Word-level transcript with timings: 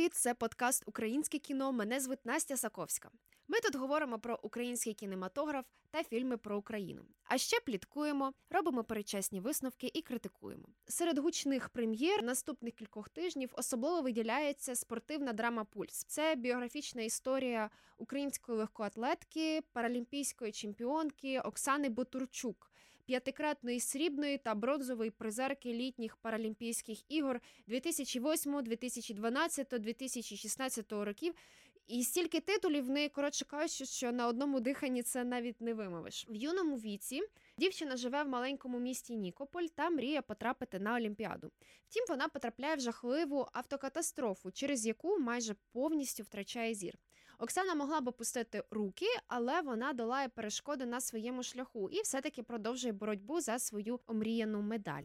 привіт! 0.00 0.14
Це 0.14 0.34
подкаст 0.34 0.82
Українське 0.86 1.38
кіно. 1.38 1.72
Мене 1.72 2.00
звуть 2.00 2.26
Настя 2.26 2.56
Саковська. 2.56 3.10
Ми 3.48 3.60
тут 3.60 3.76
говоримо 3.76 4.18
про 4.18 4.38
український 4.42 4.94
кінематограф 4.94 5.64
та 5.90 6.04
фільми 6.04 6.36
про 6.36 6.58
Україну. 6.58 7.02
А 7.24 7.38
ще 7.38 7.60
пліткуємо, 7.60 8.32
робимо 8.50 8.84
перечесні 8.84 9.40
висновки 9.40 9.90
і 9.94 10.02
критикуємо. 10.02 10.68
Серед 10.86 11.18
гучних 11.18 11.68
прем'єр 11.68 12.22
наступних 12.22 12.74
кількох 12.74 13.08
тижнів 13.08 13.50
особливо 13.52 14.02
виділяється 14.02 14.74
спортивна 14.74 15.32
драма 15.32 15.64
Пульс. 15.64 16.04
Це 16.04 16.34
біографічна 16.34 17.02
історія 17.02 17.70
української 17.98 18.58
легкоатлетки, 18.58 19.60
паралімпійської 19.72 20.52
чемпіонки 20.52 21.40
Оксани 21.40 21.88
Ботурчук, 21.88 22.69
п'ятикратної 23.10 23.80
срібної 23.80 24.38
та 24.38 24.54
бронзової 24.54 25.10
призерки 25.10 25.74
літніх 25.74 26.16
паралімпійських 26.16 27.12
ігор 27.12 27.40
2008, 27.66 28.62
2012, 28.62 29.68
2016 29.80 30.92
років. 30.92 31.34
І 31.86 32.04
стільки 32.04 32.40
титулів 32.40 32.84
в 32.84 32.90
неї, 32.90 33.08
коротше 33.08 33.44
кажучи, 33.44 33.84
що 33.86 34.12
на 34.12 34.26
одному 34.26 34.60
диханні 34.60 35.02
це 35.02 35.24
навіть 35.24 35.60
не 35.60 35.74
вимовиш. 35.74 36.26
В 36.28 36.34
юному 36.34 36.76
віці 36.76 37.20
дівчина 37.58 37.96
живе 37.96 38.22
в 38.22 38.28
маленькому 38.28 38.78
місті 38.78 39.16
Нікополь 39.16 39.66
та 39.74 39.90
мріє 39.90 40.22
потрапити 40.22 40.78
на 40.78 40.94
Олімпіаду. 40.94 41.50
Втім, 41.88 42.04
вона 42.08 42.28
потрапляє 42.28 42.76
в 42.76 42.80
жахливу 42.80 43.46
автокатастрофу, 43.52 44.50
через 44.50 44.86
яку 44.86 45.18
майже 45.18 45.54
повністю 45.72 46.22
втрачає 46.22 46.74
зір. 46.74 46.94
Оксана 47.42 47.74
могла 47.74 48.00
б 48.00 48.08
опустити 48.08 48.62
руки, 48.70 49.06
але 49.28 49.60
вона 49.60 49.92
долає 49.92 50.28
перешкоди 50.28 50.86
на 50.86 51.00
своєму 51.00 51.42
шляху 51.42 51.88
і 51.90 52.02
все-таки 52.02 52.42
продовжує 52.42 52.92
боротьбу 52.92 53.40
за 53.40 53.58
свою 53.58 54.00
омріяну 54.06 54.62
медаль. 54.62 55.02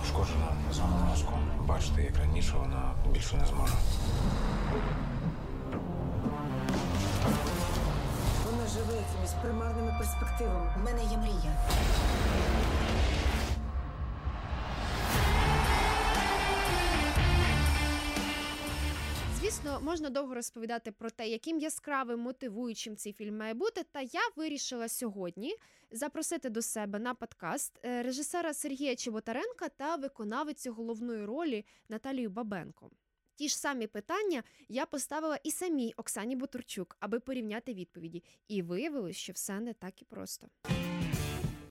Пошкоджена 0.00 0.56
зона 0.72 1.06
мозку. 1.10 1.32
Бачите, 1.66 2.02
як 2.02 2.16
раніше 2.16 2.52
вона 2.56 2.94
більше 3.12 3.36
не 3.36 3.46
зможе. 3.46 3.74
Вона 8.44 8.66
живе 8.66 8.96
якимись 8.96 9.34
примарними 9.42 9.94
перспективами. 9.98 10.74
У 10.76 10.84
мене 10.84 11.02
є 11.02 11.18
мрія. 11.18 11.56
Звісно, 19.59 19.81
можна 19.83 20.09
довго 20.09 20.35
розповідати 20.35 20.91
про 20.91 21.09
те, 21.09 21.27
яким 21.27 21.59
яскравим 21.59 22.19
мотивуючим 22.19 22.95
цей 22.95 23.13
фільм 23.13 23.37
має 23.37 23.53
бути. 23.53 23.83
Та 23.91 24.01
я 24.01 24.21
вирішила 24.35 24.89
сьогодні 24.89 25.55
запросити 25.91 26.49
до 26.49 26.61
себе 26.61 26.99
на 26.99 27.13
подкаст 27.13 27.79
е, 27.85 28.03
режисера 28.03 28.53
Сергія 28.53 28.95
Чеботаренка 28.95 29.69
та 29.69 29.95
виконавицю 29.95 30.73
головної 30.73 31.25
ролі 31.25 31.65
Наталію 31.89 32.29
Бабенко. 32.29 32.91
Ті 33.35 33.49
ж 33.49 33.57
самі 33.57 33.87
питання 33.87 34.43
я 34.69 34.85
поставила 34.85 35.39
і 35.43 35.51
самій 35.51 35.93
Оксані 35.97 36.35
Ботурчук, 36.35 36.97
аби 36.99 37.19
порівняти 37.19 37.73
відповіді. 37.73 38.23
І 38.47 38.61
виявилось, 38.61 39.15
що 39.15 39.33
все 39.33 39.59
не 39.59 39.73
так 39.73 40.01
і 40.01 40.05
просто. 40.05 40.47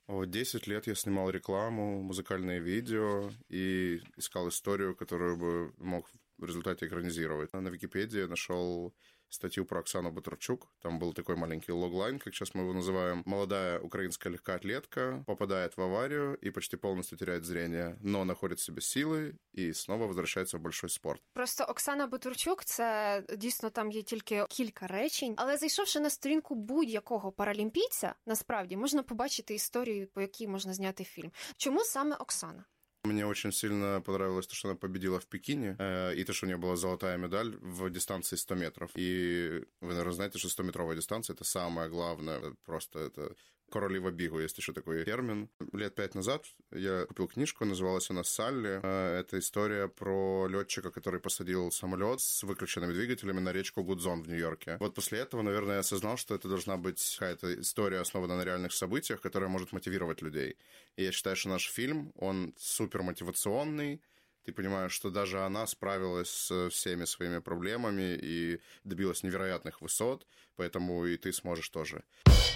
Вот 0.07 0.29
10 0.29 0.67
лет 0.67 0.87
я 0.87 0.95
снимал 0.95 1.31
рекламу, 1.31 2.01
музыкальные 2.01 2.59
видео 2.59 3.31
и 3.49 4.01
искал 4.17 4.47
историю, 4.49 4.95
которую 4.95 5.35
бы 5.37 5.73
мог 5.77 6.11
в 6.39 6.45
результате 6.45 6.87
экранизировать. 6.87 7.53
На 7.53 7.69
Википедии 7.69 8.25
нашел 8.27 8.93
статью 9.29 9.65
про 9.65 9.79
Оксану 9.79 10.11
Батарчук. 10.11 10.67
Там 10.81 10.99
был 10.99 11.13
такой 11.13 11.35
маленький 11.35 11.71
логлайн, 11.71 12.19
как 12.19 12.33
сейчас 12.33 12.53
мы 12.53 12.61
его 12.61 12.73
называем. 12.73 13.23
Молодая 13.25 13.79
украинская 13.79 14.33
легкоатлетка 14.33 15.23
попадает 15.27 15.77
в 15.77 15.81
аварию 15.81 16.35
и 16.35 16.49
почти 16.51 16.77
полностью 16.77 17.17
теряет 17.17 17.43
зрение, 17.43 17.97
но 18.01 18.25
находит 18.25 18.59
в 18.59 18.63
себе 18.63 18.81
силы 18.81 19.37
и 19.51 19.73
снова 19.73 20.07
возвращается 20.07 20.57
в 20.57 20.61
большой 20.61 20.89
спорт. 20.89 21.21
Просто 21.33 21.63
Оксана 21.63 22.07
Бутурчук, 22.07 22.63
це 22.63 23.23
дійсно 23.37 23.69
там 23.69 23.91
є 23.91 24.03
тільки 24.03 24.45
кілька 24.49 24.87
речень. 24.87 25.33
Але 25.37 25.57
зайшовши 25.57 25.99
на 25.99 26.09
сторінку 26.09 26.55
будь-якого 26.55 27.31
паралімпійця, 27.31 28.15
насправді 28.25 28.77
можна 28.77 29.03
побачити 29.03 29.53
історію, 29.55 30.07
по 30.07 30.21
якій 30.21 30.47
можна 30.47 30.73
зняти 30.73 31.03
фільм. 31.03 31.31
Чому 31.57 31.83
саме 31.83 32.15
Оксана? 32.15 32.65
Мне 33.04 33.26
очень 33.26 33.50
сильно 33.50 34.02
понравилось 34.04 34.46
то, 34.46 34.54
что 34.54 34.68
она 34.68 34.76
победила 34.76 35.18
в 35.20 35.26
Пекине, 35.26 35.74
э, 35.78 36.14
и 36.16 36.24
то, 36.24 36.34
что 36.34 36.44
у 36.44 36.48
нее 36.48 36.58
была 36.58 36.76
золотая 36.76 37.16
медаль 37.16 37.56
в 37.56 37.88
дистанции 37.90 38.36
100 38.36 38.54
метров. 38.56 38.90
И 38.94 39.64
вы, 39.80 39.88
наверное, 39.88 40.12
знаете, 40.12 40.38
что 40.38 40.48
100-метровая 40.48 40.96
дистанция– 40.96 41.34
это 41.34 41.44
самое 41.44 41.88
главное, 41.88 42.54
просто 42.66 42.98
это 42.98 43.34
королева 43.70 44.10
бигу, 44.10 44.40
есть 44.40 44.58
еще 44.58 44.72
такой 44.72 45.04
термин. 45.04 45.48
Лет 45.72 45.94
пять 45.94 46.14
назад 46.14 46.44
я 46.72 47.06
купил 47.06 47.28
книжку, 47.28 47.64
называлась 47.64 48.10
она 48.10 48.24
«Салли». 48.24 48.80
Э, 48.82 49.20
Это 49.20 49.38
история 49.38 49.88
про 49.88 50.46
летчика, 50.48 50.90
который 50.90 51.20
посадил 51.20 51.70
самолет 51.70 52.20
с 52.20 52.42
выключенными 52.42 52.92
двигателями 52.92 53.40
на 53.40 53.52
речку 53.52 53.82
Гудзон 53.82 54.22
в 54.22 54.28
Нью-Йорке. 54.28 54.76
Вот 54.80 54.94
после 54.94 55.20
этого, 55.20 55.42
наверное, 55.42 55.74
я 55.74 55.80
осознал, 55.80 56.16
что 56.16 56.34
это 56.34 56.48
должна 56.48 56.76
быть 56.76 57.16
какая-то 57.18 57.60
история, 57.60 58.00
основанная 58.00 58.36
на 58.36 58.44
реальных 58.44 58.72
событиях, 58.72 59.20
которая 59.20 59.48
может 59.48 59.72
мотивировать 59.72 60.22
людей. 60.22 60.56
И 60.96 61.04
я 61.04 61.12
считаю, 61.12 61.36
что 61.36 61.48
наш 61.48 61.70
фильм, 61.70 62.12
он 62.16 62.54
супер 62.58 63.02
мотивационный, 63.02 64.00
ты 64.45 64.53
понимаешь, 64.53 64.91
что 64.91 65.09
даже 65.09 65.39
она 65.39 65.67
справилась 65.67 66.29
с 66.29 66.69
всеми 66.69 67.05
своими 67.05 67.39
проблемами 67.39 68.17
и 68.21 68.59
добилась 68.83 69.23
невероятных 69.23 69.81
высот, 69.81 70.27
поэтому 70.55 71.05
и 71.05 71.17
ты 71.17 71.33
сможешь 71.33 71.69
тоже. 71.69 72.03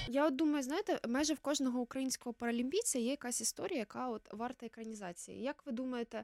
Я 0.07 0.27
от 0.27 0.35
думаю, 0.35 0.63
знаєте, 0.63 0.99
майже 1.07 1.33
в 1.33 1.39
кожного 1.39 1.79
українського 1.79 2.33
паралімпійця 2.33 2.99
є 2.99 3.09
якась 3.09 3.41
історія, 3.41 3.79
яка 3.79 4.09
от 4.09 4.33
варта 4.33 4.65
екранізації. 4.65 5.41
Як 5.41 5.65
ви 5.65 5.71
думаєте, 5.71 6.17
е, 6.17 6.23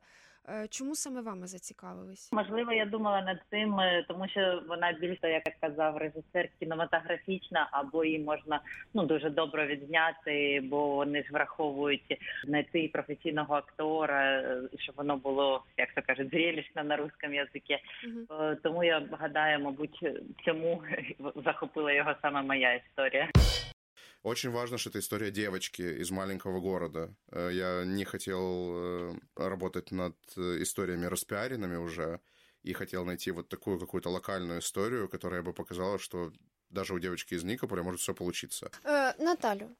чому 0.71 0.95
саме 0.95 1.21
вами 1.21 1.47
зацікавились? 1.47 2.33
Можливо, 2.33 2.73
я 2.73 2.87
думала 2.87 3.23
над 3.23 3.39
цим, 3.51 3.81
е, 3.81 4.05
тому 4.09 4.29
що 4.29 4.63
вона 4.69 4.93
більше, 4.93 5.31
як 5.31 5.43
я 5.47 5.69
казав, 5.69 5.97
режисер 5.97 6.49
кінематографічна, 6.59 7.69
або 7.73 8.05
її 8.05 8.19
можна 8.19 8.61
ну 8.95 9.07
дуже 9.07 9.31
добре 9.31 9.67
відзняти, 9.67 10.61
бо 10.65 10.89
вони 10.89 11.23
ж 11.23 11.29
враховують 11.33 12.19
знайти 12.45 12.91
професійного 12.93 13.55
актора, 13.55 14.41
е, 14.41 14.63
щоб 14.79 14.95
воно 14.97 15.17
було, 15.17 15.63
як 15.77 15.93
то 15.95 16.03
кажуть, 16.03 16.31
зрелищно 16.31 16.85
на 16.85 16.97
русском 16.97 17.35
язикі. 17.35 17.75
Е, 18.41 18.57
Тому 18.63 18.85
я 18.85 19.03
гадаю, 19.11 19.61
мабуть, 19.61 20.07
цьому 20.45 20.83
захопила 21.45 21.93
його 21.93 22.15
саме 22.23 22.43
моя 22.43 22.75
історія. 22.75 23.29
Очень 24.23 24.51
важно, 24.51 24.79
что 24.79 24.91
это 24.91 24.99
история 24.99 25.31
девочки 25.31 25.83
из 26.03 26.11
маленького 26.11 26.61
города. 26.61 27.15
Э, 27.33 27.51
Я 27.53 27.85
не 27.85 28.05
хотел 28.05 28.43
э, 28.43 29.15
работать 29.37 29.93
над 29.93 30.17
э, 30.37 30.63
историями 30.63 31.07
распиаренными 31.07 31.77
уже, 31.77 32.21
и 32.63 32.73
хотел 32.75 33.05
найти 33.05 33.31
вот 33.31 33.49
такую 33.49 33.79
какую-то 33.79 34.11
локальную 34.11 34.59
историю, 34.59 35.09
которая 35.09 35.43
бы 35.43 35.53
показала, 35.53 35.99
что 35.99 36.33
даже 36.69 36.95
у 36.95 36.99
девочки 36.99 37.35
из 37.35 37.45
Никополя 37.45 37.83
может 37.83 38.01
все 38.01 38.15
получиться. 38.15 38.71
Е, 38.85 39.15
Наталю, 39.19 39.71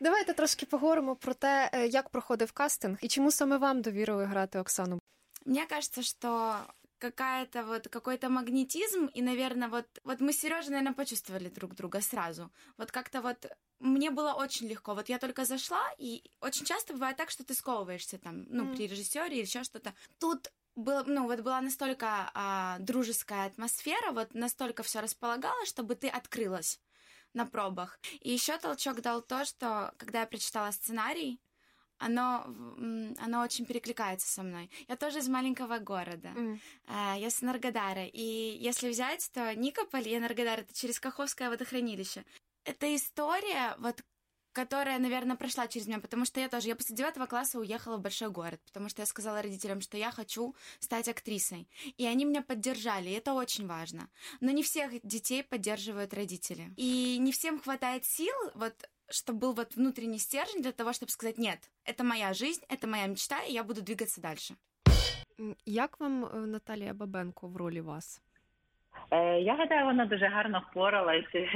давайте 0.00 0.32
трошки 0.32 0.66
поговоримо 0.66 1.16
про 1.16 1.34
те, 1.34 1.70
е, 1.72 1.86
як 1.86 2.08
проходив 2.10 2.52
кастинг 2.52 2.98
і 3.02 3.08
чому 3.08 3.30
саме 3.30 3.56
вам 3.56 3.82
довірили 3.82 4.24
грати 4.24 4.58
Оксану. 4.58 4.98
Мне 5.46 5.66
кажется, 5.66 6.02
что 6.02 6.56
какая-то 6.98 7.62
вот 7.62 7.86
какой-то 7.88 8.28
магнетизм, 8.28 9.08
и, 9.14 9.22
наверное, 9.22 9.68
вот, 9.68 9.86
вот 10.04 10.20
мы 10.20 10.32
с 10.32 10.40
Сережей, 10.40 10.70
наверное, 10.70 10.94
почувствовали 10.94 11.48
друг 11.48 11.74
друга 11.74 12.00
сразу. 12.00 12.50
Вот 12.76 12.90
как-то 12.90 13.20
вот 13.20 13.46
мне 13.80 14.10
было 14.10 14.32
очень 14.34 14.66
легко. 14.68 14.94
Вот 14.94 15.08
я 15.08 15.18
только 15.18 15.44
зашла, 15.44 15.84
и 15.98 16.22
очень 16.40 16.64
часто 16.64 16.92
бывает 16.94 17.16
так, 17.16 17.30
что 17.30 17.44
ты 17.44 17.54
сковываешься 17.54 18.18
там, 18.18 18.44
ну, 18.48 18.64
Мгм. 18.64 18.74
при 18.76 18.86
режиссере 18.88 19.36
или 19.36 19.42
еще 19.46 19.62
что-то. 19.64 19.94
Тут 20.18 20.52
было, 20.74 21.04
ну, 21.06 21.24
вот 21.26 21.40
была 21.40 21.60
настолько 21.60 22.30
а, 22.34 22.78
дружеская 22.80 23.46
атмосфера, 23.46 24.12
вот 24.12 24.34
настолько 24.34 24.82
все 24.82 25.00
располагало, 25.00 25.64
чтобы 25.66 25.94
ты 25.94 26.08
открылась 26.08 26.80
на 27.34 27.46
пробах. 27.46 27.98
И 28.20 28.30
еще 28.32 28.56
толчок 28.58 29.00
дал 29.00 29.22
то, 29.22 29.44
что 29.44 29.92
когда 29.96 30.20
я 30.20 30.26
прочитала 30.26 30.70
сценарий, 30.70 31.40
оно, 32.00 32.44
оно 33.18 33.40
очень 33.42 33.66
перекликается 33.66 34.28
со 34.28 34.44
мной. 34.44 34.70
Я 34.86 34.96
тоже 34.96 35.18
из 35.18 35.28
маленького 35.28 35.78
города. 35.78 36.30
А, 36.86 37.16
Я 37.18 37.28
с 37.28 37.42
Энергодара. 37.42 38.06
И 38.06 38.22
если 38.60 38.88
взять, 38.88 39.28
то 39.32 39.52
Никополь 39.56 40.06
и 40.08 40.16
Энергодар— 40.16 40.60
это 40.60 40.72
через 40.72 41.00
Каховское 41.00 41.50
водохранилище. 41.50 42.24
Это 42.68 42.94
история, 42.94 43.74
вот 43.78 44.04
которая, 44.52 44.98
наверное, 44.98 45.36
прошла 45.36 45.68
через 45.68 45.86
меня, 45.86 46.00
потому 46.00 46.26
что 46.26 46.40
я 46.40 46.48
тоже, 46.48 46.68
я 46.68 46.76
после 46.76 46.94
девятого 46.96 47.24
класса 47.26 47.58
уехала 47.58 47.96
в 47.96 48.02
большой 48.02 48.28
город, 48.30 48.60
потому 48.64 48.90
что 48.90 49.00
я 49.00 49.06
сказала 49.06 49.40
родителям, 49.40 49.80
что 49.80 49.96
я 49.96 50.10
хочу 50.10 50.54
стать 50.78 51.08
актрисой. 51.08 51.66
И 51.96 52.04
они 52.04 52.26
меня 52.26 52.42
поддержали, 52.42 53.08
и 53.08 53.12
это 53.12 53.32
очень 53.32 53.66
важно. 53.66 54.10
Но 54.40 54.50
не 54.50 54.62
всех 54.62 54.90
детей 55.02 55.42
поддерживают 55.42 56.12
родители. 56.12 56.74
И 56.76 57.16
не 57.18 57.32
всем 57.32 57.58
хватает 57.58 58.04
сил, 58.04 58.36
вот 58.54 58.74
чтобы 59.08 59.38
был 59.38 59.52
вот 59.54 59.74
внутренний 59.76 60.18
стержень 60.18 60.62
для 60.62 60.72
того, 60.72 60.92
чтобы 60.92 61.10
сказать, 61.10 61.38
нет, 61.38 61.70
это 61.84 62.04
моя 62.04 62.34
жизнь, 62.34 62.62
это 62.68 62.86
моя 62.86 63.06
мечта, 63.06 63.42
и 63.44 63.52
я 63.52 63.64
буду 63.64 63.80
двигаться 63.80 64.20
дальше. 64.20 64.56
Як 65.66 66.00
вам 66.00 66.24
е, 66.24 66.46
Наталія 66.46 66.94
Бабенко 66.94 67.48
в 67.48 67.56
ролі 67.56 67.80
вас? 67.80 68.20
Е, 69.10 69.40
Я 69.40 69.54
гадаю, 69.54 69.84
вона 69.84 70.06
дуже 70.06 70.26
гарно 70.26 70.62
впоралася, 70.70 71.48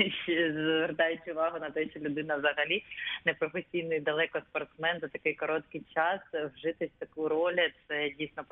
звертаючи 0.52 1.32
увагу 1.32 1.58
на 1.58 1.70
те, 1.70 1.90
що 1.90 2.00
людина 2.00 2.36
взагалі 2.36 2.84
непрофесійний 3.24 4.00
далеко 4.00 4.40
спортсмен 4.40 5.00
за 5.00 5.08
такий 5.08 5.34
короткий 5.34 5.82
час 5.94 6.20
вжитись 6.56 6.90
в 6.96 6.98
таку 6.98 7.28
роль. 7.28 7.56
Це 7.88 8.10
дійсно 8.18 8.44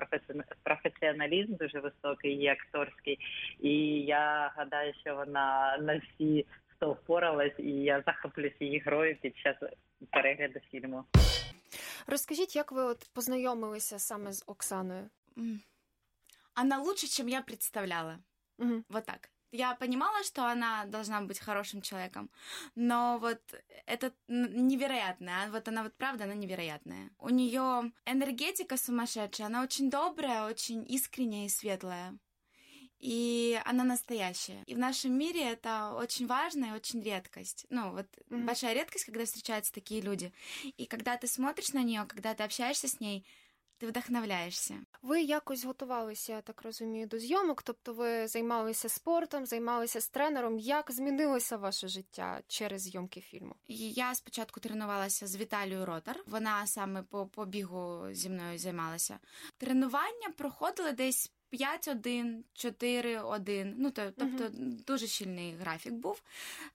професіоналізм 0.63 1.55
дуже 1.55 1.81
високий 1.81 2.33
і 2.33 2.47
акторський. 2.47 3.19
І 3.61 3.73
я 4.01 4.53
гадаю, 4.57 4.95
що 5.01 5.15
вона 5.15 5.79
на 5.81 5.97
всі 5.99 6.47
сто 6.77 6.93
впоралась, 6.93 7.59
і 7.59 7.71
я 7.71 8.03
захоплюсь 8.07 8.61
її 8.61 8.79
грою 8.79 9.17
під 9.23 9.37
час 9.37 9.57
перегляду 10.11 10.61
фільму. 10.71 11.05
Розкажіть, 12.07 12.57
як 12.57 12.73
ви 12.73 12.83
от 12.83 13.11
познайомилися 13.15 13.99
саме 13.99 14.33
з 14.33 14.45
Оксаною? 14.47 15.11
М. 15.39 15.61
Она 16.63 16.79
лучше, 16.79 17.07
чем 17.07 17.29
я 17.29 17.41
представляла. 17.43 18.19
Угу. 18.61 18.85
Вот 18.89 19.07
так. 19.07 19.31
Я 19.53 19.75
понимала, 19.75 20.23
что 20.23 20.47
она 20.47 20.85
должна 20.85 21.21
быть 21.23 21.41
хорошим 21.41 21.83
человеком, 21.83 22.31
но 22.77 23.19
вот 23.21 23.41
это 23.87 24.13
н- 24.29 24.69
невероятно. 24.69 25.31
а 25.45 25.51
Вот 25.51 25.67
она 25.67 25.83
вот 25.83 25.95
правда, 25.97 26.25
она 26.25 26.35
невероятная. 26.35 27.11
У 27.19 27.31
нее 27.31 27.93
энергетика 28.07 28.77
сумасшедшая, 28.77 29.49
она 29.49 29.63
очень 29.65 29.91
добрая, 29.91 30.47
очень 30.47 30.87
искренняя 30.89 31.47
и 31.47 31.49
светлая. 31.49 32.17
И 32.99 33.61
она 33.65 33.85
настоящая. 33.85 34.63
И 34.67 34.75
в 34.75 34.79
нашем 34.79 35.19
мире 35.19 35.43
это 35.53 35.95
очень 35.95 36.27
важно 36.27 36.67
и 36.67 36.73
очень 36.73 37.03
редкость. 37.03 37.67
Ну, 37.71 37.93
вот 37.93 38.07
Мгм. 38.29 38.47
большая 38.47 38.75
редкость, 38.75 39.07
когда 39.07 39.25
встречаются 39.25 39.73
такие 39.73 40.03
люди. 40.03 40.33
И 40.77 40.87
когда 40.87 41.17
ты 41.17 41.27
смотришь 41.27 41.73
на 41.73 41.83
нее, 41.83 42.05
когда 42.07 42.35
ты 42.35 42.43
общаешься 42.43 42.89
с 42.89 43.01
ней, 43.01 43.27
ты 43.81 43.87
вдохновляешься. 43.87 44.81
Ви 45.03 45.23
якось 45.23 45.65
готувалися, 45.65 46.33
я 46.33 46.41
так 46.41 46.63
розумію, 46.63 47.07
до 47.07 47.19
зйомок, 47.19 47.63
тобто 47.63 47.93
ви 47.93 48.29
займалися 48.29 48.89
спортом, 48.89 49.47
займалися 49.47 50.01
з 50.01 50.09
тренером. 50.09 50.59
Як 50.59 50.91
змінилося 50.93 51.57
ваше 51.57 51.89
життя 51.89 52.41
через 52.47 52.83
зйомки 52.83 53.21
фільму? 53.21 53.55
Я 53.69 54.15
спочатку 54.15 54.61
тренувалася 54.61 55.27
з 55.27 55.37
Віталією 55.37 55.87
Ротар. 55.87 56.25
Вона 56.27 56.67
саме 56.67 57.03
по, 57.03 57.27
по 57.27 57.45
бігу 57.45 58.07
зі 58.13 58.31
мною 58.31 58.59
займалася. 58.59 59.19
Тренування 59.59 60.31
проходили 60.37 60.93
десь 60.93 61.33
5-1, 61.53 62.43
4-1. 62.55 63.75
Ну, 63.79 63.91
то, 63.91 64.11
тобто 64.19 64.49
дуже 64.87 65.07
щільний 65.07 65.57
графік 65.57 65.93
був. 65.93 66.23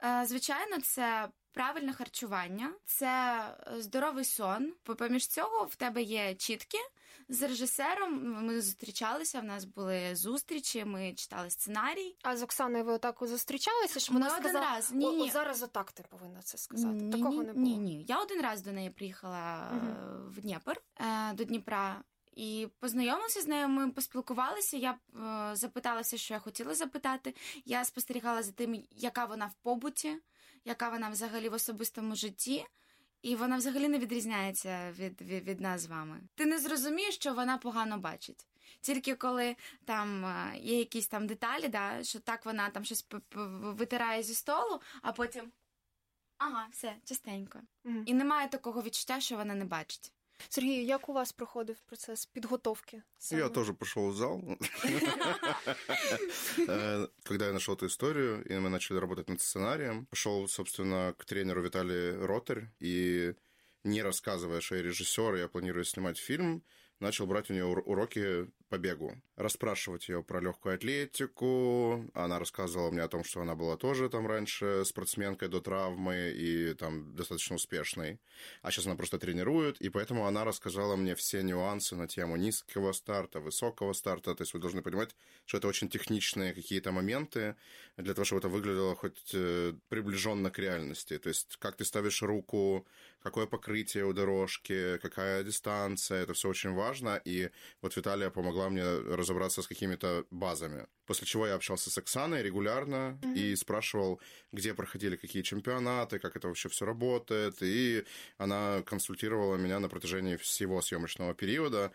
Е, 0.03 0.25
Звичайно, 0.25 0.81
це 0.81 1.29
правильне 1.55 1.93
харчування, 1.93 2.73
це 2.85 3.39
е, 3.67 3.81
здоровий 3.81 4.25
сон. 4.25 4.73
Поміж 4.83 5.27
цього 5.27 5.65
в 5.65 5.75
тебе 5.75 6.01
є 6.01 6.35
чітки. 6.35 6.77
З 7.29 7.41
режисером 7.41 8.43
ми 8.45 8.61
зустрічалися, 8.61 9.39
в 9.39 9.43
нас 9.43 9.65
були 9.65 10.15
зустрічі, 10.15 10.85
ми 10.85 11.13
читали 11.13 11.49
сценарій. 11.49 12.15
А 12.23 12.37
з 12.37 12.43
Оксаною 12.43 12.83
ви 12.83 12.93
отак 12.93 13.17
зустрічалися, 13.21 13.99
що 13.99 14.13
Ми 14.13 14.19
вона 14.19 14.37
один 14.37 14.53
раз. 14.53 14.91
Ні, 14.91 15.11
ні. 15.11 15.29
зараз 15.29 15.63
отак 15.63 15.91
ти 15.91 16.03
повинна 16.09 16.41
це 16.41 16.57
сказати. 16.57 16.93
Ні, 16.93 17.11
Такого 17.11 17.41
ні, 17.41 17.47
не 17.47 17.53
було. 17.53 17.65
Ні, 17.65 17.77
ні. 17.77 18.05
Я 18.07 18.21
один 18.21 18.41
раз 18.41 18.61
до 18.61 18.71
неї 18.71 18.89
приїхала 18.89 19.71
е, 19.73 19.77
в 20.27 20.41
Дніпр, 20.41 20.81
е, 20.99 21.33
до 21.33 21.43
Дніпра. 21.43 22.03
І 22.35 22.67
познайомилася 22.79 23.41
з 23.41 23.47
нею, 23.47 23.67
ми 23.67 23.91
поспілкувалися. 23.91 24.77
Я 24.77 24.91
е, 24.91 25.55
запиталася, 25.55 26.17
що 26.17 26.33
я 26.33 26.39
хотіла 26.39 26.75
запитати. 26.75 27.35
Я 27.65 27.85
спостерігала 27.85 28.43
за 28.43 28.51
тим, 28.51 28.83
яка 28.91 29.25
вона 29.25 29.45
в 29.45 29.53
побуті, 29.53 30.17
яка 30.65 30.89
вона 30.89 31.09
взагалі 31.09 31.49
в 31.49 31.53
особистому 31.53 32.15
житті. 32.15 32.65
І 33.21 33.35
вона 33.35 33.57
взагалі 33.57 33.87
не 33.87 33.99
відрізняється 33.99 34.91
від, 34.91 35.21
від, 35.21 35.43
від 35.43 35.61
нас 35.61 35.81
з 35.81 35.85
вами. 35.85 36.21
Ти 36.35 36.45
не 36.45 36.59
зрозумієш, 36.59 37.15
що 37.15 37.33
вона 37.33 37.57
погано 37.57 37.97
бачить. 37.97 38.47
Тільки 38.81 39.15
коли 39.15 39.55
там 39.85 40.25
е, 40.25 40.57
є 40.57 40.79
якісь 40.79 41.07
там 41.07 41.27
деталі, 41.27 41.67
да, 41.67 42.03
що 42.03 42.19
так 42.19 42.45
вона 42.45 42.69
там 42.69 42.85
щось 42.85 43.05
витирає 43.31 44.23
зі 44.23 44.35
столу, 44.35 44.81
а 45.01 45.11
потім 45.11 45.51
ага, 46.37 46.67
все, 46.71 46.95
частенько. 47.03 47.59
Мгм. 47.83 48.03
І 48.05 48.13
немає 48.13 48.47
такого 48.47 48.81
відчуття, 48.81 49.19
що 49.19 49.37
вона 49.37 49.55
не 49.55 49.65
бачить. 49.65 50.11
Сергію, 50.49 50.83
як 50.85 51.09
у 51.09 51.13
вас 51.13 51.31
проходив 51.31 51.79
процес 51.79 52.25
підготовки? 52.25 53.01
саме? 53.17 53.41
Я 53.41 53.49
тоже 53.49 53.73
пошел 53.73 54.09
в 54.09 54.15
зал. 54.15 54.41
Э, 56.67 57.07
Когда 57.23 57.47
я 57.47 57.53
нашел 57.53 57.75
эту 57.75 57.85
историю, 57.87 58.43
и 58.43 58.53
мы 58.59 58.69
начали 58.69 58.97
работать 58.99 59.29
над 59.29 59.41
сценарием, 59.41 60.05
пошел, 60.05 60.47
собственно, 60.47 61.13
к 61.17 61.25
тренеру 61.25 61.61
Виталий 61.61 62.15
Ротарь, 62.25 62.69
и 62.79 63.33
не 63.83 64.01
рассказывая, 64.03 64.61
что 64.61 64.75
я 64.75 64.81
режиссер, 64.83 65.35
я 65.35 65.47
планирую 65.47 65.85
снимать 65.85 66.17
фильм, 66.17 66.63
начал 66.99 67.27
брать 67.27 67.49
у 67.49 67.53
нее 67.53 67.65
ур- 67.65 67.83
уроки 67.85 68.47
по 68.69 68.77
бегу, 68.77 69.15
расспрашивать 69.35 70.09
ее 70.09 70.23
про 70.23 70.39
легкую 70.39 70.75
атлетику. 70.75 72.09
Она 72.13 72.39
рассказывала 72.39 72.91
мне 72.91 73.03
о 73.03 73.07
том, 73.07 73.23
что 73.23 73.41
она 73.41 73.55
была 73.55 73.77
тоже 73.77 74.09
там 74.09 74.27
раньше 74.27 74.83
спортсменкой 74.85 75.49
до 75.49 75.61
травмы 75.61 76.33
и 76.35 76.73
там 76.73 77.15
достаточно 77.15 77.55
успешной. 77.55 78.19
А 78.61 78.71
сейчас 78.71 78.87
она 78.87 78.95
просто 78.95 79.19
тренирует, 79.19 79.79
и 79.81 79.89
поэтому 79.89 80.25
она 80.25 80.45
рассказала 80.45 80.95
мне 80.95 81.15
все 81.15 81.43
нюансы 81.43 81.95
на 81.95 82.07
тему 82.07 82.37
низкого 82.37 82.91
старта, 82.91 83.39
высокого 83.39 83.93
старта. 83.93 84.33
То 84.33 84.41
есть 84.41 84.53
вы 84.53 84.59
должны 84.59 84.81
понимать, 84.81 85.15
что 85.45 85.57
это 85.57 85.67
очень 85.67 85.89
техничные 85.89 86.53
какие-то 86.53 86.91
моменты 86.91 87.55
для 87.97 88.13
того, 88.13 88.25
чтобы 88.25 88.39
это 88.39 88.49
выглядело 88.49 88.95
хоть 88.95 89.31
э, 89.33 89.73
приближенно 89.89 90.49
к 90.49 90.59
реальности. 90.59 91.17
То 91.19 91.29
есть 91.29 91.57
как 91.57 91.77
ты 91.77 91.85
ставишь 91.85 92.21
руку, 92.23 92.87
какое 93.21 93.47
покрытие 93.47 94.05
у 94.05 94.13
дорожки, 94.13 94.97
какая 95.01 95.43
дистанция, 95.43 96.23
это 96.23 96.33
все 96.33 96.49
очень 96.49 96.73
важно. 96.73 97.21
И 97.25 97.49
вот 97.81 97.95
Виталия 97.95 98.29
помогла 98.29 98.54
мне 98.70 98.84
разобраться 99.16 99.62
с 99.62 99.66
какими-то 99.66 100.24
базами. 100.30 100.86
После 101.06 101.26
чего 101.26 101.46
я 101.46 101.54
общался 101.54 101.90
с 101.90 101.98
Оксаной 101.98 102.42
регулярно 102.42 103.18
и 103.34 103.56
спрашивал, 103.56 104.20
где 104.52 104.74
проходили 104.74 105.16
какие 105.16 105.42
чемпионаты, 105.42 106.18
как 106.18 106.36
это 106.36 106.46
вообще 106.46 106.68
все 106.68 106.86
работает. 106.86 107.62
И 107.62 108.04
она 108.38 108.82
консультировала 108.86 109.56
меня 109.56 109.80
на 109.80 109.88
протяжении 109.88 110.36
всего 110.36 110.80
съемочного 110.80 111.34
периода. 111.34 111.90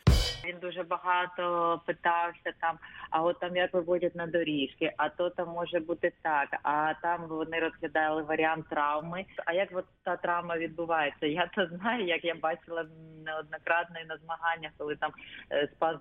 Він 0.46 0.58
дуже 0.62 0.84
багато 0.84 1.82
питався 1.86 2.54
там, 2.62 2.78
а 3.10 3.24
от 3.24 3.40
там 3.40 3.56
як 3.56 3.74
виводять 3.74 4.16
на 4.16 4.28
доріжки, 4.28 4.94
а 4.98 5.10
то 5.10 5.30
там 5.30 5.50
може 5.50 5.80
бути 5.80 6.14
так, 6.22 6.50
а 6.64 6.94
там 7.02 7.28
вони 7.28 7.60
розглядали 7.60 8.24
варіант 8.24 8.70
травми. 8.70 9.26
А 9.46 9.54
як 9.54 9.70
от 9.74 9.86
та 10.04 10.18
травма 10.18 10.58
відбувається? 10.58 11.26
Я 11.26 11.50
то 11.56 11.68
знаю, 11.68 12.06
як 12.06 12.24
я 12.24 12.36
бачила 12.36 12.86
неоднократно 13.26 14.00
і 14.00 14.06
на 14.06 14.18
змаганнях, 14.18 14.72
коли 14.78 14.96
там 14.96 15.12
е, 15.52 15.70
спаз 15.76 15.98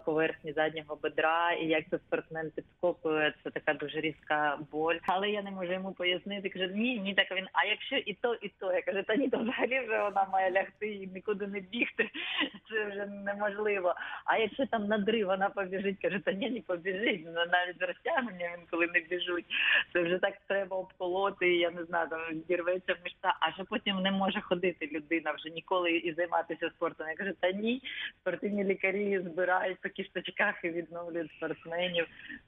поверхні 0.49 0.53
заднього 0.53 0.99
бедра, 1.03 1.51
і 1.51 1.65
як 1.65 1.83
це 1.89 1.97
спортсмен 1.97 2.51
підскокує, 2.55 3.33
це 3.43 3.49
така 3.49 3.73
дуже 3.73 4.01
різка 4.01 4.59
боль. 4.71 4.95
Але 5.07 5.29
я 5.29 5.41
не 5.41 5.51
можу 5.51 5.73
йому 5.73 5.91
пояснити. 5.91 6.49
Каже, 6.49 6.67
ні, 6.67 6.99
ні, 6.99 7.13
так 7.13 7.31
він. 7.31 7.47
А 7.53 7.65
якщо 7.65 7.95
і 7.95 8.13
то, 8.13 8.35
і 8.35 8.51
то, 8.59 8.73
я 8.73 8.81
кажу, 8.81 9.03
та 9.03 9.15
ні, 9.15 9.29
то 9.29 9.37
взагалі 9.37 9.79
вже 9.79 10.01
вона 10.01 10.27
має 10.31 10.51
лягти 10.51 10.87
і 10.87 11.07
нікуди 11.07 11.47
не 11.47 11.59
бігти. 11.59 12.09
Це 12.69 12.85
вже 12.85 13.05
неможливо. 13.05 13.95
А 14.25 14.37
якщо 14.37 14.65
там 14.65 14.87
надрив, 14.87 15.27
вона 15.27 15.49
побіжить, 15.49 16.01
каже, 16.01 16.19
та 16.19 16.31
ні, 16.31 16.49
не 16.49 16.61
побіжить. 16.61 17.21
Ну, 17.25 17.33
навіть 17.33 17.81
розтягнення 17.81 18.49
він 18.57 18.65
коли 18.71 18.87
не 18.87 18.99
біжуть. 18.99 19.45
Це 19.93 20.01
вже 20.01 20.17
так 20.17 20.33
треба 20.47 20.77
обколоти, 20.77 21.55
я 21.55 21.71
не 21.71 21.83
знаю, 21.83 22.09
там 22.09 22.19
дірветься 22.47 22.95
мишця, 23.03 23.33
а 23.39 23.51
що 23.51 23.65
потім 23.65 24.01
не 24.01 24.11
може 24.11 24.41
ходити 24.41 24.89
людина 24.91 25.31
вже 25.31 25.49
ніколи 25.49 25.91
і 25.91 26.13
займатися 26.13 26.69
спортом. 26.69 27.07
Я 27.07 27.15
кажу, 27.15 27.31
та 27.39 27.51
ні, 27.51 27.81
спортивні 28.21 28.63
лікарі 28.63 29.19
збирають 29.19 29.77
по 29.81 29.89
кісточках 29.89 30.38
і 30.63 30.69
відновлюють 30.69 31.31
спортсменів. 31.37 32.05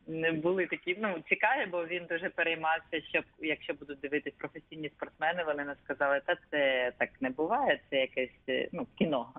Не 0.07 0.31
були 0.31 0.65
такі, 0.67 0.98
ну 1.00 1.24
цікаві, 1.29 1.65
бо 1.71 1.86
він 1.86 2.05
дуже 2.10 2.29
переймався, 2.29 3.01
що 3.10 3.24
якщо 3.39 3.74
будуть 3.74 4.00
дивитись 4.00 4.33
професійні 4.38 4.89
спортсмени, 4.89 5.43
вони 5.43 5.65
не 5.65 5.75
сказали, 5.83 6.21
та 6.25 6.36
це 6.51 6.91
так 6.98 7.10
не 7.21 7.29
буває, 7.29 7.81
це 7.89 7.95
якесь 7.95 8.29
е, 8.50 8.69
ну 8.71 8.88
кіно. 8.98 9.33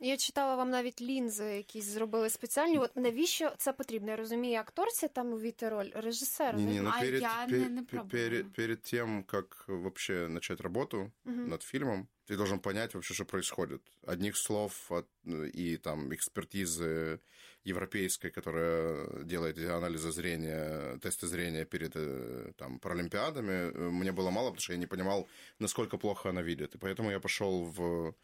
Я 0.00 0.16
читала 0.16 0.56
вам 0.56 0.70
навіть 0.70 1.00
лінзи, 1.02 1.44
якісь 1.44 1.84
зробили 1.84 2.30
спеціальні. 2.30 2.78
От 2.78 2.96
навіщо 2.96 3.50
це 3.56 3.72
потрібно? 3.72 4.10
Я 4.10 4.16
розумію, 4.16 4.58
акторці 4.60 5.08
там 5.08 5.32
увійти 5.32 5.68
роль 5.68 5.90
режисера. 5.94 6.58
Не-не, 6.58 6.82
ну 6.82 6.90
А 6.96 7.00
перед, 7.00 7.22
я 7.22 7.28
пе- 7.50 7.52
не- 7.56 7.68
не 7.68 7.82
пробовала. 7.82 8.10
перед, 8.28 8.52
перед 8.52 8.82
тем, 8.82 9.22
как 9.24 9.64
вообще 9.68 10.28
начать 10.28 10.60
работу 10.60 11.10
Мгм. 11.24 11.48
над 11.48 11.62
фильмом, 11.62 12.06
ты 12.26 12.36
должен 12.36 12.58
понять 12.58 12.94
вообще, 12.94 13.14
что 13.14 13.24
происходит. 13.24 13.82
Одних 14.04 14.36
слов 14.36 14.90
от, 14.90 15.06
и 15.24 15.76
там 15.76 16.12
экспертизы 16.14 17.20
европейской, 17.64 18.30
которая 18.30 19.24
делает 19.24 19.58
анализы 19.58 20.12
зрения, 20.12 20.98
тесты 20.98 21.26
зрения 21.26 21.64
перед 21.64 21.92
э, 21.94 22.52
там, 22.56 22.78
паралимпиадами, 22.78 23.72
э, 23.72 23.90
мне 23.90 24.12
было 24.12 24.30
мало, 24.30 24.50
потому 24.50 24.60
что 24.60 24.72
я 24.72 24.78
не 24.78 24.86
понимал, 24.86 25.28
насколько 25.58 25.98
плохо 25.98 26.30
она 26.30 26.42
видит. 26.42 26.74
И 26.74 26.78
поэтому 26.78 27.10
я 27.10 27.18
пошел 27.18 27.64
в, 27.64 28.14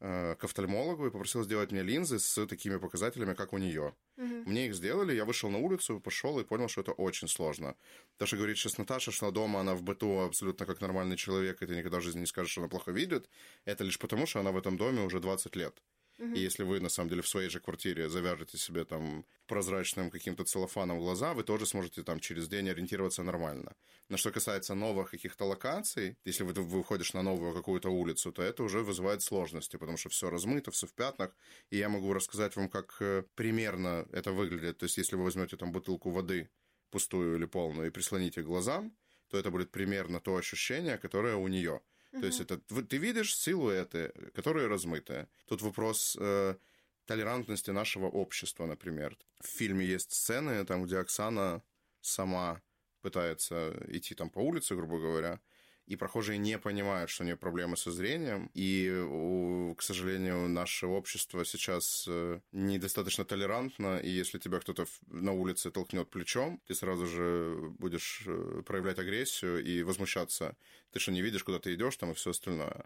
к 0.00 0.38
офтальмологу 0.40 1.06
и 1.06 1.10
попросил 1.10 1.42
сделать 1.42 1.72
мне 1.72 1.82
линзы 1.82 2.18
с 2.18 2.46
такими 2.46 2.76
показателями, 2.76 3.34
как 3.34 3.52
у 3.52 3.58
нее. 3.58 3.94
Мгм. 4.16 4.44
Мне 4.46 4.66
их 4.66 4.74
сделали, 4.74 5.14
я 5.14 5.24
вышел 5.24 5.50
на 5.50 5.58
улицу, 5.58 6.00
пошел 6.00 6.38
и 6.38 6.44
понял, 6.44 6.68
что 6.68 6.82
это 6.82 6.92
очень 6.92 7.28
сложно. 7.28 7.74
То, 8.16 8.26
что 8.26 8.36
говорит 8.36 8.56
сейчас 8.56 8.78
Наташа, 8.78 9.10
что 9.10 9.30
дома 9.30 9.60
она 9.60 9.74
в 9.74 9.82
быту 9.82 10.20
абсолютно 10.20 10.66
как 10.66 10.80
нормальный 10.80 11.16
человек, 11.16 11.62
и 11.62 11.66
ты 11.66 11.74
никогда 11.74 11.98
в 11.98 12.02
жизни 12.02 12.20
не 12.20 12.26
скажешь, 12.26 12.52
что 12.52 12.60
она 12.60 12.68
плохо 12.68 12.92
видит, 12.92 13.28
это 13.64 13.84
лишь 13.84 13.98
потому, 13.98 14.26
что 14.26 14.40
она 14.40 14.52
в 14.52 14.56
этом 14.56 14.76
доме 14.76 15.02
уже 15.02 15.18
20 15.20 15.56
лет. 15.56 15.82
Мгм. 16.18 16.34
И 16.34 16.40
если 16.40 16.62
вы, 16.62 16.78
на 16.80 16.90
самом 16.90 17.08
деле, 17.08 17.22
в 17.22 17.28
своей 17.28 17.48
же 17.48 17.58
квартире 17.58 18.08
завяжете 18.10 18.58
себе 18.58 18.84
там 18.84 19.24
прозрачным 19.46 20.10
каким-то 20.10 20.44
целлофаном 20.44 20.98
глаза, 20.98 21.32
вы 21.32 21.42
тоже 21.42 21.64
сможете 21.64 22.02
там 22.02 22.20
через 22.20 22.48
день 22.48 22.68
ориентироваться 22.68 23.22
нормально. 23.22 23.76
Но 24.10 24.18
что 24.18 24.30
касается 24.30 24.74
новых 24.74 25.10
каких-то 25.10 25.46
локаций, 25.46 26.18
если 26.26 26.44
вы 26.44 26.52
вы 26.52 26.64
выходишь 26.64 27.14
на 27.14 27.22
новую 27.22 27.54
какую-то 27.54 27.88
улицу, 27.88 28.30
то 28.32 28.42
это 28.42 28.62
уже 28.62 28.82
вызывает 28.82 29.22
сложности, 29.22 29.78
потому 29.78 29.96
что 29.96 30.10
все 30.10 30.28
размыто, 30.28 30.70
все 30.70 30.86
в 30.86 30.94
пятнах. 30.94 31.34
И 31.70 31.78
я 31.78 31.88
могу 31.88 32.12
рассказать 32.12 32.56
вам, 32.56 32.68
как 32.68 32.96
э, 33.00 33.24
примерно 33.34 34.06
это 34.12 34.32
выглядит. 34.32 34.78
То 34.78 34.84
есть, 34.84 34.98
если 34.98 35.16
вы 35.16 35.24
возьмете 35.24 35.56
там 35.56 35.72
бутылку 35.72 36.10
воды, 36.10 36.50
пустую 36.90 37.36
или 37.36 37.46
полную, 37.46 37.88
и 37.88 37.90
прислоните 37.90 38.42
к 38.42 38.46
глазам, 38.46 38.96
то 39.28 39.38
это 39.38 39.50
будет 39.50 39.70
примерно 39.70 40.20
то 40.20 40.36
ощущение, 40.36 40.98
которое 40.98 41.36
у 41.36 41.48
нее. 41.48 41.80
То 42.12 42.26
есть 42.26 42.40
это 42.40 42.58
ты 42.58 42.96
видишь 42.96 43.36
силуэты, 43.36 44.12
которые 44.34 44.66
размытые. 44.66 45.28
Тут 45.46 45.62
вопрос 45.62 46.16
э, 46.18 46.56
толерантности 47.04 47.70
нашего 47.70 48.06
общества, 48.06 48.66
например. 48.66 49.16
В 49.40 49.46
фильме 49.46 49.84
есть 49.84 50.12
сцены, 50.12 50.64
там, 50.64 50.84
где 50.84 50.98
Оксана 50.98 51.62
сама 52.00 52.62
пытается 53.02 53.76
идти 53.88 54.14
там 54.14 54.30
по 54.30 54.38
улице, 54.38 54.74
грубо 54.74 54.98
говоря, 54.98 55.40
и 55.88 55.96
прохожие 55.96 56.38
не 56.38 56.58
понимают, 56.58 57.10
что 57.10 57.22
у 57.22 57.26
нее 57.26 57.36
проблемы 57.36 57.76
со 57.78 57.90
зрением, 57.90 58.50
и, 58.52 59.74
к 59.74 59.82
сожалению, 59.82 60.46
наше 60.48 60.86
общество 60.86 61.46
сейчас 61.46 62.04
э, 62.06 62.40
недостаточно 62.52 63.24
толерантно, 63.24 63.98
и 63.98 64.10
если 64.10 64.38
тебя 64.38 64.60
кто-то 64.60 64.84
на 65.06 65.32
улице 65.32 65.70
толкнет 65.70 66.10
плечом, 66.10 66.60
ты 66.66 66.74
сразу 66.74 67.06
же 67.06 67.72
будешь 67.78 68.22
э, 68.26 68.62
проявлять 68.66 68.98
агрессию 68.98 69.64
и 69.64 69.82
возмущаться. 69.82 70.56
Ты 70.92 71.00
что, 71.00 71.10
не 71.10 71.22
видишь, 71.22 71.42
куда 71.42 71.58
ты 71.58 71.74
идешь 71.74 71.96
там 71.96 72.10
и 72.10 72.14
все 72.14 72.30
остальное. 72.30 72.84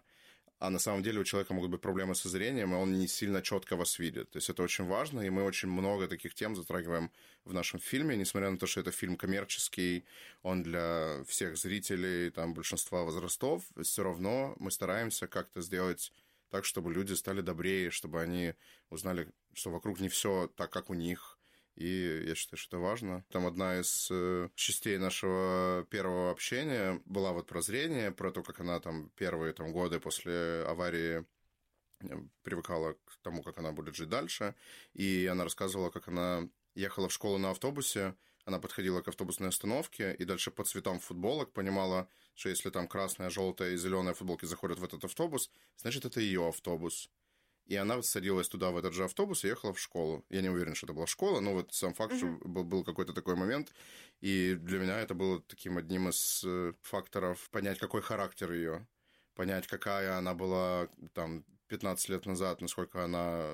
А 0.59 0.69
на 0.69 0.79
самом 0.79 1.03
деле 1.03 1.19
у 1.19 1.23
человека 1.23 1.53
могут 1.53 1.71
быть 1.71 1.81
проблемы 1.81 2.15
со 2.15 2.29
зрением, 2.29 2.73
и 2.73 2.77
он 2.77 2.93
не 2.93 3.07
сильно 3.07 3.41
четко 3.41 3.75
вас 3.75 3.99
видит. 3.99 4.29
То 4.31 4.37
есть 4.37 4.49
это 4.49 4.63
очень 4.63 4.85
важно, 4.85 5.19
и 5.21 5.29
мы 5.29 5.43
очень 5.43 5.67
много 5.67 6.07
таких 6.07 6.33
тем 6.33 6.55
затрагиваем 6.55 7.11
в 7.43 7.53
нашем 7.53 7.79
фильме, 7.79 8.15
несмотря 8.15 8.49
на 8.49 8.57
то, 8.57 8.65
что 8.65 8.79
это 8.79 8.91
фильм 8.91 9.17
коммерческий, 9.17 10.05
он 10.41 10.63
для 10.63 11.23
всех 11.27 11.57
зрителей, 11.57 12.29
там, 12.29 12.53
большинства 12.53 13.03
возрастов, 13.03 13.63
все 13.81 14.03
равно 14.03 14.55
мы 14.57 14.71
стараемся 14.71 15.27
как-то 15.27 15.61
сделать 15.61 16.13
так, 16.49 16.65
чтобы 16.65 16.93
люди 16.93 17.13
стали 17.13 17.41
добрее, 17.41 17.89
чтобы 17.89 18.21
они 18.21 18.53
узнали, 18.89 19.27
что 19.53 19.71
вокруг 19.71 19.99
не 19.99 20.07
все 20.07 20.51
так, 20.55 20.71
как 20.71 20.89
у 20.89 20.93
них. 20.93 21.39
И 21.75 22.23
я 22.27 22.35
считаю, 22.35 22.57
что 22.57 22.77
это 22.77 22.83
важно. 22.83 23.25
Там 23.29 23.47
одна 23.47 23.79
из 23.79 24.07
э, 24.11 24.49
частей 24.55 24.97
нашего 24.97 25.85
первого 25.89 26.31
общения 26.31 27.01
была 27.05 27.31
вот 27.31 27.47
про 27.47 27.61
зрение, 27.61 28.11
про 28.11 28.31
то, 28.31 28.43
как 28.43 28.59
она 28.59 28.79
там 28.79 29.09
первые 29.15 29.53
там, 29.53 29.71
годы 29.71 29.99
после 29.99 30.63
аварии 30.67 31.25
э, 32.01 32.05
привыкала 32.43 32.93
к 32.93 33.17
тому, 33.23 33.41
как 33.41 33.57
она 33.57 33.71
будет 33.71 33.95
жить 33.95 34.09
дальше. 34.09 34.53
И 34.93 35.25
она 35.25 35.43
рассказывала, 35.45 35.89
как 35.89 36.07
она 36.07 36.47
ехала 36.75 37.09
в 37.09 37.13
школу 37.13 37.39
на 37.39 37.51
автобусе, 37.51 38.15
она 38.45 38.59
подходила 38.59 39.01
к 39.01 39.07
автобусной 39.07 39.49
остановке 39.49 40.13
и 40.13 40.25
дальше 40.25 40.51
по 40.51 40.63
цветам 40.63 40.99
футболок 40.99 41.53
понимала, 41.53 42.09
что 42.35 42.49
если 42.49 42.69
там 42.69 42.87
красная, 42.87 43.29
желтая 43.29 43.71
и 43.71 43.77
зеленая 43.77 44.13
футболки 44.13 44.45
заходят 44.45 44.79
в 44.79 44.83
этот 44.83 45.05
автобус, 45.05 45.49
значит, 45.77 46.05
это 46.05 46.19
ее 46.19 46.47
автобус. 46.47 47.09
И 47.65 47.75
она 47.75 48.01
садилась 48.01 48.49
туда, 48.49 48.71
в 48.71 48.77
этот 48.77 48.93
же 48.93 49.05
автобус, 49.05 49.43
и 49.43 49.47
ехала 49.47 49.73
в 49.73 49.79
школу. 49.79 50.25
Я 50.29 50.41
не 50.41 50.49
уверен, 50.49 50.75
что 50.75 50.85
это 50.85 50.93
была 50.93 51.07
школа, 51.07 51.39
но 51.39 51.53
вот 51.53 51.73
сам 51.73 51.93
факт, 51.93 52.15
что 52.17 52.27
был, 52.43 52.63
был 52.63 52.83
какой-то 52.83 53.13
такой 53.13 53.35
момент. 53.35 53.73
И 54.19 54.55
для 54.55 54.79
меня 54.79 54.99
это 54.99 55.13
было 55.13 55.41
таким 55.41 55.77
одним 55.77 56.09
из 56.09 56.43
э, 56.45 56.73
факторов 56.81 57.49
понять, 57.51 57.79
какой 57.79 58.01
характер 58.01 58.51
ее. 58.51 58.87
Понять, 59.33 59.67
какая 59.67 60.17
она 60.17 60.33
была 60.33 60.89
там 61.13 61.45
15 61.67 62.09
лет 62.09 62.25
назад, 62.25 62.61
насколько 62.61 63.03
она... 63.03 63.49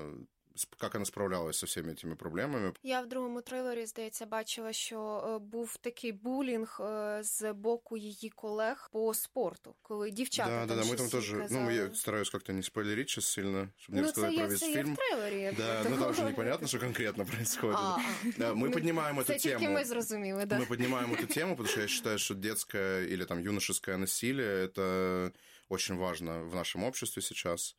сп- 0.59 0.75
Как 0.77 0.95
она 0.95 1.05
справлялась 1.05 1.57
со 1.57 1.65
всеми 1.65 1.91
этими 1.91 2.15
проблемами. 2.15 2.73
Я 2.83 3.01
в 3.01 3.07
другому 3.07 3.41
трейлері, 3.41 3.85
здається, 3.85 4.25
бачила, 4.25 4.73
що 4.73 4.99
е, 5.35 5.39
був 5.39 5.77
такий 5.77 6.11
булінг 6.11 6.77
е, 6.81 7.19
з 7.23 7.53
боку 7.53 7.97
її 7.97 8.29
колег 8.29 8.89
по 8.93 9.13
спорту, 9.13 9.75
коли 9.81 10.11
дівчата 10.11 10.49
да, 10.49 10.65
да, 10.65 10.75
там 10.75 10.83
да, 10.83 10.83
мы 10.93 10.97
там 10.97 11.07
щось 11.07 11.11
тоже... 11.11 11.31
їй 11.35 11.41
Ну, 11.41 11.47
казали. 11.47 11.75
я 11.75 11.93
стараюсь 11.93 12.29
как-то 12.29 12.53
не 12.53 12.63
спойлерить 12.63 13.09
сейчас 13.09 13.25
сильно, 13.25 13.69
чтобы 13.77 13.95
не 13.95 14.01
ну, 14.01 14.07
це 14.11 14.21
рассказать 14.21 14.35
про 14.35 14.43
є, 14.43 14.47
весь 14.47 14.59
це 14.59 14.67
є 14.69 14.73
фильм. 14.75 14.93
в 14.93 14.97
трейлері. 14.97 15.39
як 15.41 15.55
Да, 15.55 15.81
ви 15.81 15.89
ну 15.89 15.95
там 15.95 15.99
же 15.99 16.03
говорите. 16.05 16.23
непонятно, 16.25 16.67
что 16.67 16.79
конкретно 16.79 17.25
происходит. 17.25 17.77
А, 17.79 17.97
а. 17.97 18.01
Да, 18.37 18.53
мы 18.53 18.65
Ну, 18.67 18.71
поднимаем 18.71 19.19
эту 19.19 19.23
Це 19.23 19.35
тільки 19.37 19.57
тему. 19.59 19.73
ми 19.73 19.85
зрозуміли, 19.85 20.45
да. 20.45 20.59
Мы 20.59 20.67
поднимаем 20.67 21.11
эту 21.13 21.33
тему, 21.33 21.51
потому 21.55 21.67
что 21.69 21.81
я 21.81 21.87
считаю, 21.87 22.17
что 22.17 22.33
детское 22.33 23.05
или 23.13 23.25
там 23.25 23.39
юношеское 23.39 23.97
насилие 23.97 24.65
это 24.67 25.31
очень 25.69 25.95
важно 25.97 26.43
в 26.43 26.55
нашем 26.55 26.83
обществе 26.83 27.21
сейчас. 27.21 27.75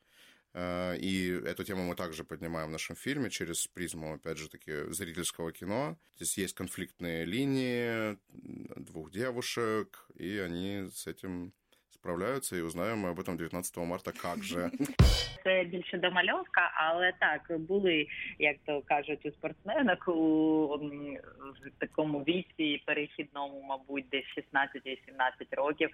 Э, 0.54 0.96
И 0.98 1.30
эту 1.44 1.64
тему 1.64 1.82
мы 1.82 1.94
также 1.94 2.24
поднимаем 2.24 2.68
в 2.68 2.72
нашем 2.72 2.96
фильме 2.96 3.30
через 3.30 3.66
призму, 3.66 4.14
опять 4.14 4.38
же 4.38 4.48
таки, 4.48 4.72
зрительского 4.92 5.52
кино. 5.52 5.96
Здесь 6.16 6.38
есть 6.38 6.54
конфликтные 6.54 7.26
линии 7.26 8.16
двух 8.76 9.10
девушек, 9.10 10.06
и 10.20 10.38
они 10.38 10.88
с 10.90 11.06
этим 11.06 11.52
справляются, 11.90 12.56
и 12.56 12.60
узнаем 12.62 12.98
мы 12.98 13.08
об 13.10 13.20
этом 13.20 13.36
19 13.36 13.76
марта 13.78 14.12
как 14.12 14.42
же. 14.42 14.70
Це 15.44 15.64
більше 15.64 15.98
домальовка, 15.98 16.72
але 16.74 17.12
так 17.20 17.58
були, 17.60 18.06
як 18.38 18.56
то 18.66 18.82
кажуть, 18.82 19.26
у 19.26 19.30
спортсменок 19.30 20.08
у 20.08 20.78
м, 20.82 21.16
в 21.66 21.70
такому 21.78 22.18
віці 22.20 22.82
перехідному, 22.86 23.62
мабуть, 23.62 24.04
десь 24.10 24.24
16-17 24.36 25.54
років. 25.56 25.90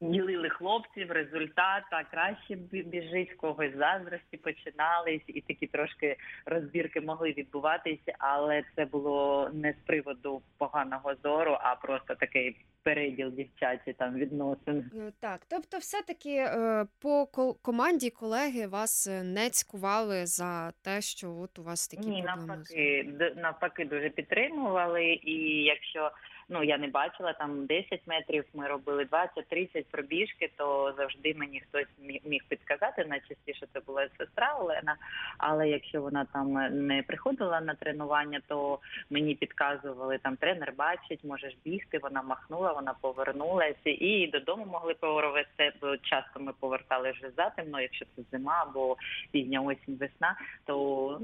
Ділили 0.00 0.48
хлопців, 0.48 1.10
результат, 1.10 1.82
а 1.90 2.04
краще 2.04 2.54
біжить, 2.70 3.32
в 3.32 3.36
когось 3.36 3.76
заздрості 3.76 4.36
починались, 4.36 5.22
і 5.26 5.40
такі 5.40 5.66
трошки 5.66 6.16
розбірки 6.46 7.00
могли 7.00 7.32
відбуватися, 7.32 8.14
але 8.18 8.62
це 8.76 8.84
було 8.84 9.50
не 9.54 9.72
з 9.72 9.86
приводу 9.86 10.42
поганого 10.58 11.14
зору, 11.22 11.56
а 11.60 11.74
просто 11.74 12.14
такий 12.14 12.56
переділ 12.82 13.30
дівчачі 13.30 13.92
там 13.98 14.14
відносин. 14.14 14.90
Е, 14.96 15.12
Так, 15.20 15.40
тобто, 15.50 15.78
все-таки 15.78 16.34
е, 16.36 16.86
по 17.02 17.26
ко- 17.26 17.54
команді 17.54 18.10
колеги 18.10 18.66
вас 18.66 19.06
е, 19.06 19.22
не 19.22 19.50
цькували 19.50 20.26
за 20.26 20.72
те, 20.84 21.00
що 21.00 21.32
от 21.34 21.58
у 21.58 21.62
вас 21.62 21.88
такі 21.88 22.08
Ні, 22.08 22.22
проблеми. 22.22 22.46
навпаки, 22.46 23.32
навпаки, 23.36 23.84
дуже 23.84 24.10
підтримували. 24.10 25.04
І 25.04 25.34
якщо 25.64 26.10
ну 26.48 26.62
я 26.62 26.78
не 26.78 26.88
бачила 26.88 27.32
там 27.32 27.66
10 27.66 28.00
метрів, 28.06 28.44
ми 28.54 28.68
робили 28.68 29.04
20-30 29.52 29.84
пробіжки, 29.90 30.50
то 30.56 30.94
завжди 30.96 31.34
мені 31.34 31.60
хтось 31.60 31.86
міг, 32.24 32.42
підказати. 32.48 33.04
Найчастіше 33.04 33.66
це 33.72 33.80
була 33.80 34.08
сестра 34.18 34.56
Олена. 34.60 34.96
Але 35.38 35.68
якщо 35.68 36.02
вона 36.02 36.26
там 36.32 36.52
не 36.86 37.02
приходила 37.02 37.60
на 37.60 37.74
тренування, 37.74 38.40
то 38.48 38.78
мені 39.10 39.34
підказували 39.34 40.18
там 40.18 40.36
тренер 40.36 40.72
бачить, 40.78 41.24
можеш 41.24 41.56
бігти. 41.64 41.98
Вона 41.98 42.22
махнула, 42.22 42.72
вона 42.72 42.94
повернулася 43.00 43.90
і 43.90 44.26
додому 44.26 44.66
могли 44.66 44.94
провести. 44.94 45.72
Бо 45.80 45.96
часто 45.96 46.40
ми 46.40 46.52
повертали 46.60 47.10
вже 47.10 47.30
затемно, 47.36 47.80
якщо 47.80 48.04
це 48.16 48.22
зима 48.32 48.66
або 48.68 48.96
пізня 49.32 49.60
осінь, 49.60 49.96
весна, 50.00 50.36
то 50.64 51.20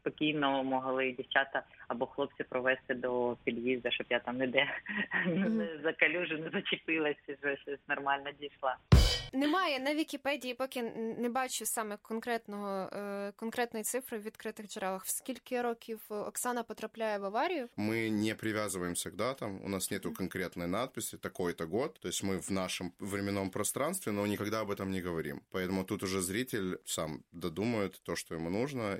спокійно 0.00 0.64
могли 0.64 1.12
дівчата 1.12 1.62
або 1.88 2.06
хлопці 2.06 2.44
провести 2.44 2.94
до 2.94 3.36
під'їзду, 3.44 3.88
щоб 3.92 4.06
я 4.10 4.18
там 4.18 4.38
ніде 4.38 4.66
не 5.26 5.68
за 5.82 5.92
калюжу 5.92 6.38
не 6.38 6.50
зачепилася, 6.50 7.20
що 7.40 7.56
щось 7.56 7.80
нормально 7.88 8.30
дійшла. 8.40 8.76
Немає 9.32 9.80
на 9.80 9.94
Вікіпедії, 9.94 10.54
поки 10.54 10.80
н- 10.80 11.14
не 11.18 11.28
бачу 11.28 11.66
саме 11.66 11.96
конкретного 12.02 12.68
е, 12.92 13.32
конкретної 13.36 13.84
цифри 13.84 14.18
в 14.18 14.22
відкритих 14.22 14.66
джерелах. 14.66 15.04
В 15.04 15.08
скільки 15.08 15.62
років 15.62 16.00
е, 16.10 16.14
Оксана 16.14 16.62
потрапляє 16.62 17.18
в 17.18 17.24
аварію? 17.24 17.68
Мы 17.76 18.10
не 18.10 18.34
привязываемся 18.34 19.10
к 19.10 19.16
датам, 19.16 19.60
у 19.64 19.68
нас 19.68 19.90
нету 19.90 20.12
конкретной 20.12 20.66
надписи 20.66 21.16
«такой-то 21.18 21.66
год», 21.66 22.00
то 22.00 22.08
есть 22.08 22.24
мы 22.24 22.38
в 22.40 22.50
нашем 22.52 22.92
временном 23.00 23.50
пространстве, 23.50 24.12
но 24.12 24.26
никогда 24.26 24.60
об 24.60 24.70
этом 24.70 24.90
не 24.90 25.00
говорим. 25.02 25.40
Поэтому 25.52 25.84
тут 25.84 26.02
уже 26.02 26.20
зритель 26.20 26.78
сам 26.84 27.22
додумает 27.32 28.00
то, 28.04 28.16
что 28.16 28.34
ему 28.34 28.50
нужно. 28.50 28.98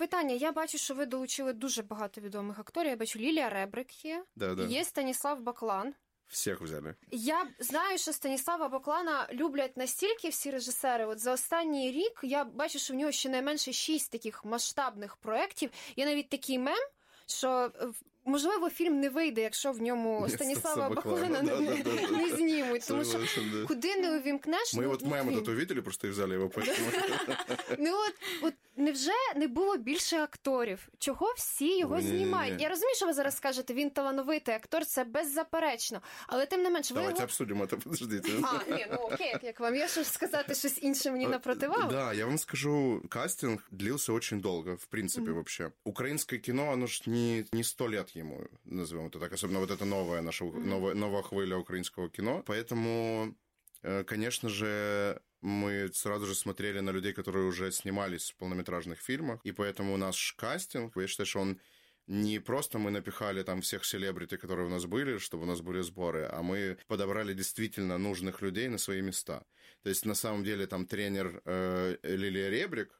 Питання: 0.00 0.34
я 0.34 0.52
бачу, 0.52 0.78
що 0.78 0.94
ви 0.94 1.06
долучили 1.06 1.52
дуже 1.52 1.82
багато 1.82 2.20
відомих 2.20 2.58
акторів. 2.58 2.90
Я 2.90 2.96
бачу 2.96 3.18
Лілія 3.18 3.50
Ребрик 3.50 4.04
є, 4.04 4.24
Да-да, 4.36 4.64
є 4.64 4.84
Станіслав 4.84 5.40
Баклан. 5.40 5.94
Всіх 6.26 6.60
взяли. 6.60 6.94
Я 7.10 7.46
знаю, 7.58 7.98
що 7.98 8.12
Станіслава 8.12 8.68
Баклана 8.68 9.28
люблять 9.32 9.76
настільки 9.76 10.28
всі 10.28 10.50
режисери. 10.50 11.04
От 11.06 11.18
за 11.18 11.32
останній 11.32 11.92
рік 11.92 12.20
я 12.22 12.44
бачу, 12.44 12.78
що 12.78 12.94
в 12.94 12.96
нього 12.96 13.12
щонайменше 13.12 13.72
шість 13.72 14.12
таких 14.12 14.44
масштабних 14.44 15.16
проєктів. 15.16 15.70
Є 15.96 16.06
навіть 16.06 16.28
такий 16.28 16.58
мем, 16.58 16.88
що 17.26 17.72
е, 17.80 17.88
можливо, 18.29 18.69
фільм 18.69 18.99
не 18.99 19.09
вийде, 19.09 19.41
якщо 19.41 19.71
в 19.71 19.81
ньому 19.81 20.25
Ні, 20.29 20.33
Станіслава 20.33 20.89
Баклана, 20.89 21.21
Баклана 21.27 21.41
не, 21.41 21.59
не, 21.69 21.83
да-да-да. 21.83 22.17
не 22.17 22.29
знімуть. 22.29 22.83
Тому 22.87 23.03
що 23.03 23.11
Согласен, 23.11 23.51
да. 23.53 23.67
куди 23.67 23.95
не 23.95 24.17
увімкнеш, 24.17 24.73
Мы 24.75 24.81
ну, 24.81 24.89
вот 24.89 25.01
ну, 25.03 25.09
мем 25.09 25.29
він. 25.29 25.37
этот 25.39 25.49
увидели, 25.49 25.81
просто 25.81 26.07
и 26.07 26.11
взяли 26.11 26.35
его 26.35 26.45
поэтому. 26.47 26.91
Ну 27.79 27.91
от, 28.07 28.13
от 28.41 28.53
невже 28.77 29.11
не 29.35 29.47
було 29.47 29.77
більше 29.77 30.17
акторів? 30.17 30.87
Чого 30.99 31.33
всі 31.37 31.77
його 31.77 31.95
Ой, 31.95 32.01
ні-ні-ні. 32.01 32.17
знімають? 32.23 32.61
Я 32.61 32.69
розумію, 32.69 32.95
що 32.95 33.05
ви 33.05 33.13
зараз 33.13 33.37
скажете, 33.37 33.73
він 33.73 33.89
талановитий 33.89 34.55
актор, 34.55 34.85
це 34.85 35.03
беззаперечно. 35.03 36.01
Але 36.27 36.45
тим 36.45 36.61
не 36.61 36.69
менш, 36.69 36.91
ви 36.91 36.95
Давайте 36.95 37.17
його... 37.17 37.23
обсудим 37.25 37.63
это, 37.63 37.83
подождите. 37.83 38.29
А, 38.43 38.71
ні, 38.75 38.87
ну 38.91 38.97
окей, 38.97 39.35
як 39.43 39.59
вам 39.59 39.75
є 39.75 39.87
що 39.87 40.03
сказати 40.03 40.55
щось 40.55 40.83
інше 40.83 41.11
мені 41.11 41.27
на 41.27 41.39
противагу? 41.39 41.89
Э, 41.89 41.91
Да, 41.91 42.13
я 42.13 42.25
вам 42.25 42.37
скажу, 42.37 43.01
кастинг 43.09 43.67
длился 43.71 44.13
очень 44.13 44.39
долго, 44.41 44.75
в 44.75 44.85
принципе, 44.85 45.31
вообще. 45.31 45.71
Украинское 45.83 46.39
кино, 46.39 46.71
оно 46.71 46.87
ж 46.87 47.03
не, 47.07 47.45
не 47.53 47.63
сто 47.63 47.89
лет 47.89 48.11
ему, 48.20 48.46
назовем 48.64 49.06
это 49.06 49.18
так, 49.18 49.32
особенно 49.32 49.60
вот 49.60 49.70
это 49.70 49.84
новое, 49.84 50.20
наша 50.22 50.44
новая, 50.44 50.94
новая 50.94 51.22
хвыля 51.22 51.56
украинского 51.56 52.08
кино. 52.08 52.42
Поэтому, 52.46 53.34
э, 53.82 54.04
конечно 54.04 54.48
же, 54.48 55.20
мы 55.40 55.90
сразу 55.92 56.26
же 56.26 56.34
смотрели 56.34 56.80
на 56.80 56.90
людей, 56.90 57.12
которые 57.12 57.46
уже 57.46 57.72
снимались 57.72 58.30
в 58.30 58.36
полнометражных 58.36 59.00
фильмах, 59.00 59.40
и 59.44 59.52
поэтому 59.52 59.96
наш 59.96 60.34
кастинг, 60.34 60.96
я 60.96 61.06
считаю, 61.06 61.26
что 61.26 61.40
он 61.40 61.60
не 62.06 62.40
просто 62.40 62.78
мы 62.78 62.90
напихали 62.90 63.42
там 63.42 63.60
всех 63.60 63.84
селебрити, 63.84 64.36
которые 64.36 64.66
у 64.66 64.70
нас 64.70 64.84
были, 64.84 65.18
чтобы 65.18 65.44
у 65.44 65.46
нас 65.46 65.60
были 65.60 65.80
сборы, 65.80 66.28
а 66.30 66.42
мы 66.42 66.76
подобрали 66.88 67.34
действительно 67.34 67.98
нужных 67.98 68.42
людей 68.42 68.68
на 68.68 68.78
свои 68.78 69.00
места. 69.00 69.44
То 69.82 69.88
есть, 69.88 70.04
на 70.04 70.14
самом 70.14 70.42
деле, 70.44 70.66
там 70.66 70.86
тренер 70.86 71.40
э, 71.44 71.96
Лилия 72.02 72.50
Ребрик, 72.50 72.99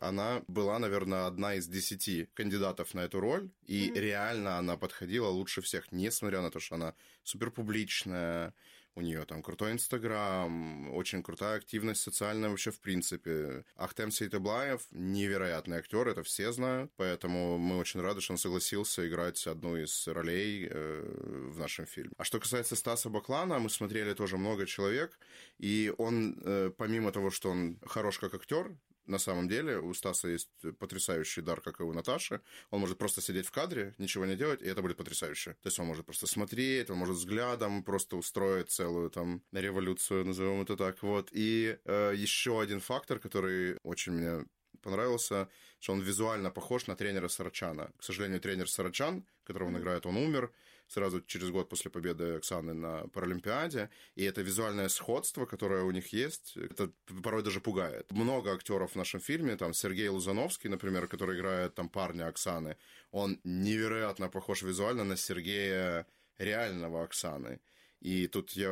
она 0.00 0.42
была, 0.48 0.78
наверное, 0.78 1.26
одна 1.26 1.54
из 1.54 1.66
десяти 1.66 2.28
кандидатов 2.34 2.94
на 2.94 3.00
эту 3.00 3.20
роль, 3.20 3.50
и 3.66 3.92
реально 3.94 4.58
она 4.58 4.76
подходила 4.76 5.28
лучше 5.28 5.60
всех, 5.60 5.90
несмотря 5.92 6.40
на 6.40 6.50
то, 6.50 6.60
что 6.60 6.76
она 6.76 6.94
суперпубличная, 7.24 8.54
у 8.98 9.00
нее 9.00 9.24
там 9.24 9.42
крутой 9.42 9.72
Инстаграм, 9.72 10.92
очень 10.92 11.22
крутая 11.22 11.58
активность 11.58 12.02
социальная 12.02 12.50
вообще 12.50 12.72
в 12.72 12.80
принципе. 12.80 13.64
Ахтем 13.76 14.10
Сейтеблаев 14.10 14.82
невероятный 14.90 15.78
актер, 15.78 16.08
это 16.08 16.24
все 16.24 16.52
знают, 16.52 16.90
поэтому 16.96 17.58
мы 17.58 17.78
очень 17.78 18.00
рады, 18.00 18.20
что 18.20 18.32
он 18.32 18.38
согласился 18.38 19.08
играть 19.08 19.46
одну 19.46 19.76
из 19.76 20.08
ролей 20.08 20.68
э, 20.68 21.50
в 21.52 21.58
нашем 21.58 21.86
фильме. 21.86 22.10
А 22.18 22.24
что 22.24 22.40
касается 22.40 22.74
Стаса 22.74 23.08
Баклана, 23.08 23.60
мы 23.60 23.70
смотрели 23.70 24.14
тоже 24.14 24.36
много 24.36 24.66
человек, 24.66 25.16
и 25.58 25.92
он, 25.96 26.36
э, 26.44 26.72
помимо 26.76 27.12
того, 27.12 27.30
что 27.30 27.50
он 27.50 27.78
хорош 27.86 28.18
как 28.18 28.34
актер, 28.34 28.74
на 29.08 29.18
самом 29.18 29.48
деле 29.48 29.78
у 29.78 29.92
Стаса 29.94 30.28
есть 30.28 30.50
потрясающий 30.78 31.42
дар, 31.42 31.60
как 31.60 31.80
и 31.80 31.82
у 31.82 31.92
Наташи. 31.92 32.40
Он 32.70 32.80
может 32.80 32.98
просто 32.98 33.20
сидеть 33.20 33.46
в 33.46 33.50
кадре, 33.50 33.94
ничего 33.98 34.26
не 34.26 34.36
делать, 34.36 34.62
и 34.62 34.66
это 34.66 34.82
будет 34.82 34.96
потрясающе. 34.96 35.52
То 35.62 35.66
есть 35.68 35.78
он 35.78 35.86
может 35.86 36.04
просто 36.04 36.26
смотреть, 36.26 36.90
он 36.90 36.98
может 36.98 37.16
взглядом 37.16 37.82
просто 37.82 38.16
устроить 38.16 38.70
целую 38.70 39.10
там 39.10 39.42
революцию, 39.52 40.24
назовем 40.24 40.62
это 40.62 40.76
так. 40.76 41.02
Вот. 41.02 41.30
И 41.32 41.78
э, 41.84 42.12
еще 42.16 42.60
один 42.60 42.80
фактор, 42.80 43.18
который 43.18 43.78
очень 43.82 44.12
мне 44.12 44.44
понравился, 44.82 45.48
что 45.80 45.92
он 45.92 46.00
визуально 46.00 46.50
похож 46.50 46.86
на 46.86 46.96
тренера 46.96 47.28
Сарачана. 47.28 47.90
К 47.98 48.04
сожалению, 48.04 48.40
тренер 48.40 48.68
Сарачан, 48.70 49.24
которого 49.44 49.68
он 49.68 49.78
играет, 49.78 50.06
он 50.06 50.16
умер 50.16 50.52
сразу 50.88 51.20
через 51.20 51.50
год 51.50 51.68
после 51.68 51.90
победы 51.90 52.36
Оксаны 52.36 52.74
на 52.74 53.06
Паралимпиаде. 53.08 53.90
И 54.16 54.24
это 54.24 54.42
визуальное 54.42 54.88
сходство, 54.88 55.46
которое 55.46 55.84
у 55.84 55.90
них 55.90 56.12
есть, 56.12 56.56
это 56.56 56.90
порой 57.22 57.42
даже 57.42 57.60
пугает. 57.60 58.10
Много 58.10 58.52
актеров 58.52 58.92
в 58.92 58.96
нашем 58.96 59.20
фильме, 59.20 59.56
там 59.56 59.74
Сергей 59.74 60.08
Лузановский, 60.08 60.70
например, 60.70 61.06
который 61.06 61.36
играет 61.36 61.74
там 61.74 61.88
парня 61.88 62.26
Оксаны, 62.26 62.76
он 63.10 63.40
невероятно 63.44 64.28
похож 64.28 64.62
визуально 64.62 65.04
на 65.04 65.16
Сергея 65.16 66.06
реального 66.38 67.04
Оксаны. 67.04 67.60
И 68.00 68.26
тут 68.28 68.52
я 68.52 68.70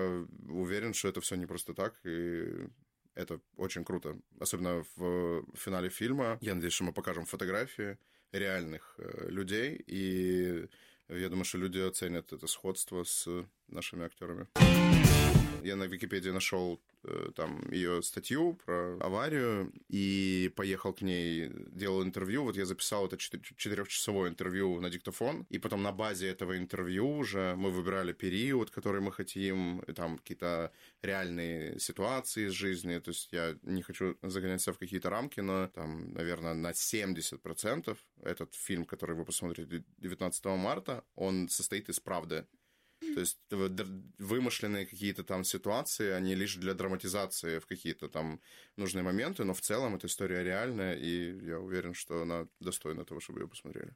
уверен, 0.48 0.94
что 0.94 1.08
это 1.08 1.20
все 1.20 1.36
не 1.36 1.46
просто 1.46 1.74
так, 1.74 1.98
и 2.04 2.68
это 3.14 3.40
очень 3.56 3.84
круто. 3.84 4.16
Особенно 4.38 4.84
в 4.96 5.44
финале 5.54 5.88
фильма. 5.88 6.38
Я 6.40 6.54
надеюсь, 6.54 6.74
что 6.74 6.84
мы 6.84 6.92
покажем 6.92 7.24
фотографии 7.24 7.98
реальных 8.32 8.94
э, 8.98 9.28
людей, 9.30 9.82
и 9.86 10.68
я 11.08 11.28
думаю, 11.28 11.44
что 11.44 11.58
люди 11.58 11.78
оценят 11.78 12.32
это 12.32 12.46
сходство 12.46 13.04
с 13.04 13.28
нашими 13.68 14.04
актерами. 14.04 14.48
Я 15.62 15.76
на 15.76 15.84
Википедии 15.84 16.30
нашел 16.30 16.80
э, 17.04 17.30
там 17.34 17.70
ее 17.72 18.02
статью 18.02 18.58
про 18.64 18.96
аварию 19.00 19.72
и 19.88 20.52
поехал 20.54 20.92
к 20.92 21.02
ней, 21.02 21.50
делал 21.72 22.02
интервью. 22.02 22.44
Вот 22.44 22.56
я 22.56 22.66
записал 22.66 23.06
это 23.06 23.16
четы- 23.16 23.40
четырехчасовое 23.56 24.30
интервью 24.30 24.80
на 24.80 24.90
диктофон, 24.90 25.46
и 25.50 25.58
потом 25.58 25.82
на 25.82 25.92
базе 25.92 26.28
этого 26.28 26.56
интервью 26.56 27.18
уже 27.18 27.54
мы 27.56 27.70
выбирали 27.70 28.12
период, 28.12 28.70
который 28.70 29.00
мы 29.00 29.12
хотим, 29.12 29.82
там 29.94 30.18
какие-то 30.18 30.72
реальные 31.02 31.80
ситуации 31.80 32.46
из 32.46 32.52
жизни. 32.52 32.98
То 32.98 33.10
есть 33.10 33.28
я 33.32 33.56
не 33.62 33.82
хочу 33.82 34.16
загонять 34.22 34.62
себя 34.62 34.72
в 34.72 34.78
какие-то 34.78 35.10
рамки, 35.10 35.40
но 35.40 35.68
там, 35.68 36.12
наверное, 36.12 36.54
на 36.54 36.70
70% 36.70 37.96
этот 38.22 38.54
фильм, 38.54 38.84
который 38.84 39.16
вы 39.16 39.24
посмотрите 39.24 39.84
19 39.98 40.44
марта, 40.44 41.04
он 41.14 41.48
состоит 41.48 41.88
из 41.88 42.00
правды. 42.00 42.46
То 43.15 43.19
есть 43.21 43.39
в- 43.51 43.67
др- 43.69 44.01
вымышленные 44.19 44.85
какие-то 44.85 45.23
там 45.23 45.43
ситуации, 45.43 46.11
они 46.17 46.35
лишь 46.35 46.55
для 46.55 46.73
драматизации 46.73 47.57
в 47.59 47.65
какие-то 47.65 48.07
там 48.07 48.39
нужные 48.77 49.03
моменты, 49.03 49.43
но 49.43 49.53
в 49.53 49.59
целом 49.59 49.95
эта 49.95 50.05
история 50.07 50.43
реальная, 50.43 50.95
и 50.95 51.33
я 51.45 51.57
уверен, 51.59 51.93
что 51.93 52.21
она 52.21 52.45
достойна 52.59 53.03
того, 53.03 53.19
чтобы 53.19 53.39
ее 53.41 53.47
посмотрели. 53.47 53.89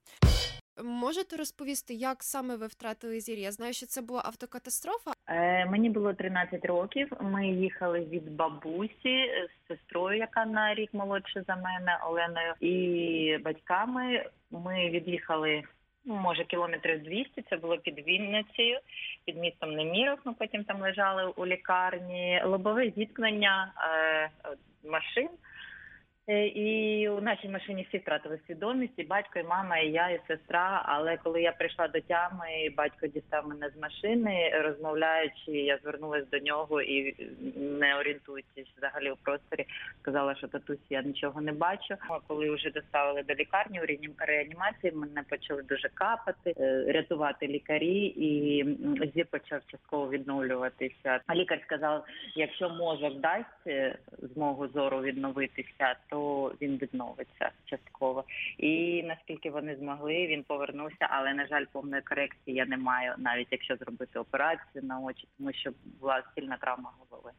Можете 0.84 1.38
розповісти, 1.38 1.94
як 1.94 2.24
саме 2.24 2.56
ви 2.56 2.68
втратили 2.68 3.20
зір? 3.20 3.38
Я 3.40 3.52
знаю, 3.52 3.74
що 3.74 3.86
це 3.86 4.02
була 4.02 4.22
автокатастрофа. 4.26 5.12
Е, 5.28 5.66
Мені 5.66 5.90
було 5.90 6.14
13 6.14 6.66
років. 6.66 7.12
Ми 7.22 7.48
їхали 7.48 8.00
від 8.00 8.32
бабусі 8.32 9.26
з 9.50 9.68
сестрою, 9.68 10.18
яка 10.18 10.46
на 10.46 10.76
рік 10.76 10.94
молодша 10.94 11.44
за 11.48 11.56
мене, 11.56 12.00
Оленою, 12.08 12.54
і 12.60 13.38
батьками. 13.38 14.30
Ми 14.52 14.90
від'їхали. 14.90 15.64
ну, 16.06 16.16
Може, 16.16 16.44
кілометрів 16.44 17.04
200, 17.04 17.42
це 17.50 17.58
було 17.58 17.78
під 17.78 18.08
Вінницею, 18.08 18.80
під 19.26 19.38
містом 19.38 19.72
Неміров. 19.76 20.20
Ми 20.26 20.34
потім 20.34 20.64
там 20.64 20.82
лежали 20.82 21.34
у 21.36 21.46
лікарні. 21.46 22.42
Лобове 22.46 22.90
зіткнення 22.90 23.74
е, 23.78 24.30
машин. 24.90 25.30
Е, 26.29 26.47
І 26.47 27.09
у 27.09 27.21
нашій 27.21 27.49
машині 27.49 27.87
всі 27.89 27.99
втратили 27.99 28.39
свідомість, 28.47 28.93
і 28.97 29.03
батько, 29.05 29.39
і 29.39 29.43
мама, 29.45 29.79
і 29.79 29.91
я, 29.91 30.09
і 30.11 30.21
сестра. 30.29 30.83
Але 30.87 31.17
коли 31.17 31.43
я 31.43 31.53
прийшла 31.53 31.89
до 31.89 32.01
тями, 32.01 32.47
батько 32.77 33.07
дістав 33.07 33.49
мене 33.49 33.71
з 33.77 33.81
машини, 33.83 34.51
розмовляючи, 34.65 35.51
я 35.53 35.79
звернулася 35.79 36.27
до 36.33 36.39
нього 36.39 36.83
і 36.83 37.15
не 37.57 37.97
орієнтуючись 37.99 38.69
взагалі 38.79 39.11
у 39.11 39.17
просторі, 39.17 39.67
сказала, 40.03 40.35
що 40.35 40.49
татусь 40.49 40.79
я 40.91 41.03
нічого 41.03 41.41
не 41.41 41.53
бачу. 41.53 41.95
А 42.09 42.19
коли 42.29 42.51
вже 42.51 42.71
доставили 42.71 43.23
до 43.23 43.35
лікарні 43.35 43.81
у 43.81 43.85
реанім- 43.85 44.15
реанімації, 44.19 44.93
мене 44.93 45.23
почали 45.29 45.63
дуже 45.63 45.89
капати, 45.89 46.55
е, 46.61 46.85
рятувати 46.93 47.47
лікарі, 47.49 48.05
і 48.07 48.61
м, 48.61 48.97
зір 49.15 49.27
почав 49.27 49.61
частково 49.67 50.11
відновлюватися. 50.11 51.21
А 51.27 51.35
лікар 51.35 51.61
сказав, 51.65 52.05
якщо 52.37 52.69
мозок 52.71 53.21
дасть 53.21 53.67
е, 53.67 53.97
змогу 54.19 54.69
зору 54.69 55.01
відновитися, 55.03 55.95
то 56.11 56.20
він 56.61 56.77
відновиться 56.77 57.51
частково. 57.65 58.25
І 58.59 59.03
наскільки 59.03 59.51
вони 59.51 59.77
змогли, 59.77 60.27
він 60.27 60.43
повернувся. 60.43 61.09
Але 61.11 61.35
на 61.35 61.47
жаль, 61.47 61.65
повної 61.73 62.03
корекції 62.03 62.57
я 62.57 62.67
не 62.67 62.77
маю, 62.77 63.15
навіть 63.19 63.49
якщо 63.51 63.77
зробити 63.77 64.19
операцію 64.19 64.85
на 64.85 65.01
очі, 65.01 65.29
тому 65.39 65.53
що 65.53 65.71
була 66.01 66.23
сильна 66.35 66.57
травма 66.57 66.93
голови. 66.99 67.33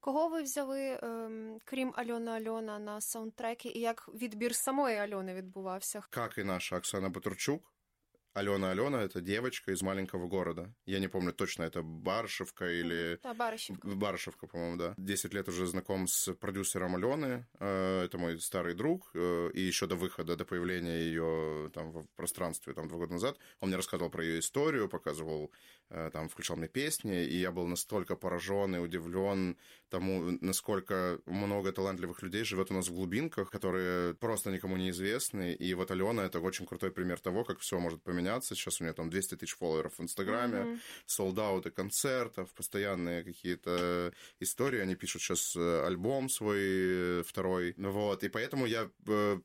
Кого 0.00 0.28
ви 0.28 0.42
взяли, 0.42 0.98
ем, 1.02 1.58
крім 1.64 1.92
Альона 1.96 2.32
Альона, 2.32 2.78
на 2.78 3.00
саундтреки, 3.00 3.68
і 3.68 3.80
як 3.80 4.08
відбір 4.14 4.54
самої 4.54 4.96
Альони 4.96 5.34
відбувався? 5.34 6.02
Как 6.10 6.38
і 6.38 6.44
наша 6.44 6.76
Оксана 6.76 7.08
Батурчук, 7.08 7.62
Алена 8.38 8.70
Алена 8.70 9.02
это 9.02 9.20
девочка 9.20 9.72
из 9.72 9.82
маленького 9.82 10.28
города. 10.28 10.72
Я 10.86 11.00
не 11.00 11.08
помню 11.08 11.32
точно, 11.32 11.64
это 11.64 11.82
Барышевка 11.82 12.64
или 12.66 13.16
Та 13.22 13.34
Баришівка. 13.34 13.88
Барышевка, 13.88 14.46
по-моему, 14.46 14.76
да. 14.76 14.94
Десять 14.96 15.34
лет 15.34 15.48
уже 15.48 15.66
знаком 15.66 16.06
с 16.06 16.32
продюсером 16.34 16.94
Алены. 16.94 17.46
Э, 17.60 18.04
Это 18.04 18.16
мой 18.18 18.38
старый 18.40 18.74
друг. 18.74 19.10
Э, 19.14 19.50
И 19.54 19.60
еще 19.60 19.86
до 19.86 19.96
выхода, 19.96 20.36
до 20.36 20.44
появления 20.44 21.00
ее 21.00 21.70
там 21.74 21.90
в 21.90 22.06
пространстве 22.16 22.74
там 22.74 22.86
два 22.88 22.98
года 22.98 23.12
назад, 23.14 23.36
он 23.60 23.68
мне 23.68 23.76
рассказывал 23.76 24.10
про 24.10 24.22
ее 24.24 24.38
историю, 24.38 24.88
показывал, 24.88 25.50
э, 25.90 26.10
там 26.12 26.28
включал 26.28 26.56
мне 26.56 26.68
песни, 26.68 27.24
и 27.24 27.40
я 27.40 27.50
был 27.50 27.66
настолько 27.66 28.14
поражен 28.16 28.76
и 28.76 28.78
удивлен 28.78 29.56
тому, 29.88 30.38
насколько 30.40 31.18
много 31.26 31.72
талантливых 31.72 32.22
людей 32.22 32.44
живет 32.44 32.70
у 32.70 32.74
нас 32.74 32.88
в 32.88 32.94
глубинках, 32.94 33.50
которые 33.50 34.14
просто 34.14 34.50
никому 34.50 34.76
не 34.76 34.90
известны. 34.90 35.54
И 35.54 35.74
вот 35.74 35.90
Алена 35.90 36.24
это 36.24 36.40
очень 36.40 36.66
крутой 36.66 36.90
пример 36.90 37.18
того, 37.18 37.44
как 37.44 37.58
все 37.58 37.78
может 37.80 38.02
поменяться. 38.02 38.27
Сейчас 38.54 38.80
у 38.80 38.84
нее 38.84 38.92
там 38.92 39.10
200 39.10 39.36
тысяч 39.36 39.56
фолловеров 39.56 39.98
в 39.98 40.02
Инстаграме, 40.02 40.60
Мгм. 40.64 40.80
солдаты 41.06 41.70
концертов, 41.70 42.52
постоянные 42.54 43.24
какие-то 43.24 44.12
истории. 44.40 44.80
Они 44.80 44.94
пишут 44.94 45.22
сейчас 45.22 45.56
альбом 45.56 46.28
свой 46.28 46.60
э, 46.60 47.22
второй. 47.26 47.74
Вот. 47.76 48.22
И 48.24 48.28
поэтому 48.28 48.66
я 48.66 48.90
э, 49.06 49.38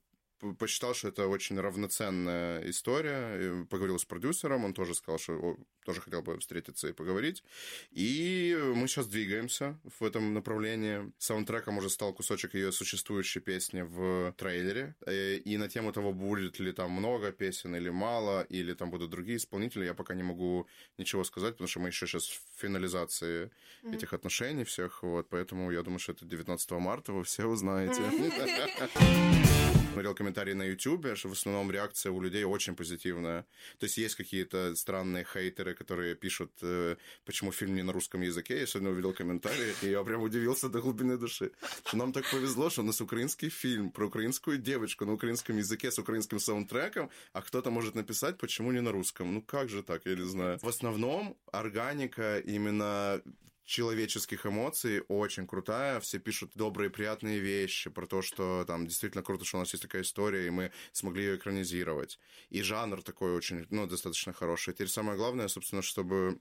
посчитал, 0.60 0.94
что 0.94 1.08
это 1.10 1.28
очень 1.28 1.60
равноценная 1.60 2.70
история. 2.70 3.66
Поговорил 3.66 3.98
с 4.00 4.06
продюсером, 4.06 4.66
он 4.66 4.74
тоже 4.74 4.94
сказал, 4.96 5.20
что 5.20 5.58
тоже 5.86 6.02
хотел 6.02 6.22
бы 6.22 6.38
встретиться 6.40 6.88
и 6.88 6.94
поговорить. 6.94 7.44
И 7.92 8.58
мы 8.76 8.88
сейчас 8.88 9.08
двигаемся 9.08 9.80
в 10.00 10.04
этом 10.04 10.34
направлении. 10.34 11.12
Саундтреком 11.18 11.78
уже 11.78 11.90
стал 11.90 12.14
кусочек 12.14 12.54
ее 12.56 12.72
существующей 12.72 13.40
песни 13.42 13.82
в 13.82 14.34
трейлере. 14.38 14.96
Э, 15.06 15.36
И 15.36 15.58
на 15.58 15.68
тему 15.68 15.92
того, 15.92 16.14
будет 16.14 16.60
ли 16.60 16.72
там 16.72 16.92
много 16.92 17.32
песен 17.32 17.76
или 17.76 17.90
мало, 17.90 18.44
или 18.44 18.74
там 18.74 18.92
будут 18.92 19.10
другие 19.10 19.38
исполнители, 19.38 19.86
я 19.86 19.94
пока 19.94 20.14
не 20.16 20.24
могу 20.24 20.68
ничего 20.98 21.24
сказать, 21.24 21.54
потому 21.54 21.68
что 21.68 21.80
мы 21.80 21.90
еще 21.90 22.06
сейчас 22.08 22.28
в 22.28 22.42
финализации 22.62 23.50
Мгм. 23.84 23.94
этих 23.96 24.14
отношений 24.14 24.64
всех, 24.64 25.04
вот, 25.04 25.28
поэтому 25.30 25.72
я 25.72 25.82
думаю, 25.84 26.00
что 26.00 26.14
это 26.14 26.26
19 26.26 26.80
марта, 26.80 27.12
вы 27.14 27.24
все 27.24 27.46
узнаете. 27.46 28.02
Смотрел 29.94 30.16
комментарии 30.16 30.54
на 30.54 30.64
YouTube, 30.64 31.16
что 31.16 31.30
в 31.30 31.34
основном 31.34 31.70
реакция 31.72 32.12
у 32.12 32.20
людей 32.20 32.44
очень 32.46 32.76
позитивная. 32.76 33.46
То 33.78 33.86
есть 33.86 33.98
есть 33.98 34.16
какие-то 34.16 34.76
странные 34.76 35.24
хейтеры, 35.24 35.76
которые 35.76 36.16
пишут, 36.16 36.52
э, 36.64 36.96
почему 37.26 37.52
фильм 37.52 37.76
не 37.76 37.84
на 37.84 37.94
русском 37.94 38.22
языке. 38.22 38.60
Я 38.60 38.66
сегодня 38.66 38.90
увидел 38.90 39.14
комментарии, 39.14 39.74
и 39.84 39.90
я 39.90 40.04
прям 40.04 40.24
удивился 40.24 40.68
до 40.68 40.82
глубины 40.82 41.18
души. 41.18 41.52
Что 41.86 41.98
нам 41.98 42.12
так 42.12 42.26
повезло, 42.32 42.72
что 42.72 42.82
у 42.82 42.86
нас 42.86 43.02
украинский 43.02 43.50
фильм 43.50 43.92
про 43.92 44.08
украинскую 44.08 44.58
девочку 44.58 45.06
на 45.06 45.14
украинском 45.14 45.58
языке 45.58 45.92
с 45.92 46.00
украинским 46.00 46.40
саундтреком, 46.40 47.12
а 47.32 47.42
кто-то 47.42 47.70
может 47.70 47.94
написать, 47.94 48.40
почему 48.40 48.72
не 48.72 48.82
на 48.82 48.92
русском. 48.92 49.32
Ну 49.32 49.44
как 49.44 49.70
же 49.70 49.84
так, 49.84 50.08
я 50.08 50.16
не 50.16 50.26
знаю. 50.26 50.58
В 50.60 50.68
основном 50.68 51.38
органика 51.52 52.40
именно 52.40 53.22
человеческих 53.66 54.46
эмоций 54.46 55.04
очень 55.08 55.48
крутая. 55.48 56.00
Все 56.00 56.20
пишут 56.20 56.52
добрые, 56.56 56.90
приятные 56.90 57.40
вещи 57.40 57.90
про 57.90 58.06
то, 58.06 58.22
что 58.22 58.66
там 58.66 58.86
действительно 58.88 59.24
круто, 59.24 59.46
что 59.46 59.58
у 59.58 59.60
нас 59.62 59.74
есть 59.74 59.84
такая 59.84 60.02
история, 60.02 60.48
и 60.48 60.50
мы 60.50 60.72
смогли 60.92 61.24
ее 61.24 61.36
экранизировать. 61.38 62.20
И 62.50 62.62
жанр 62.62 63.02
такой 63.02 63.36
очень, 63.36 63.66
ну, 63.70 63.88
достаточно 63.88 64.34
хороший. 64.34 64.74
Теперь 64.74 64.88
самое 64.88 65.18
главное, 65.18 65.48
собственно, 65.48 65.82
чтобы 65.82 66.40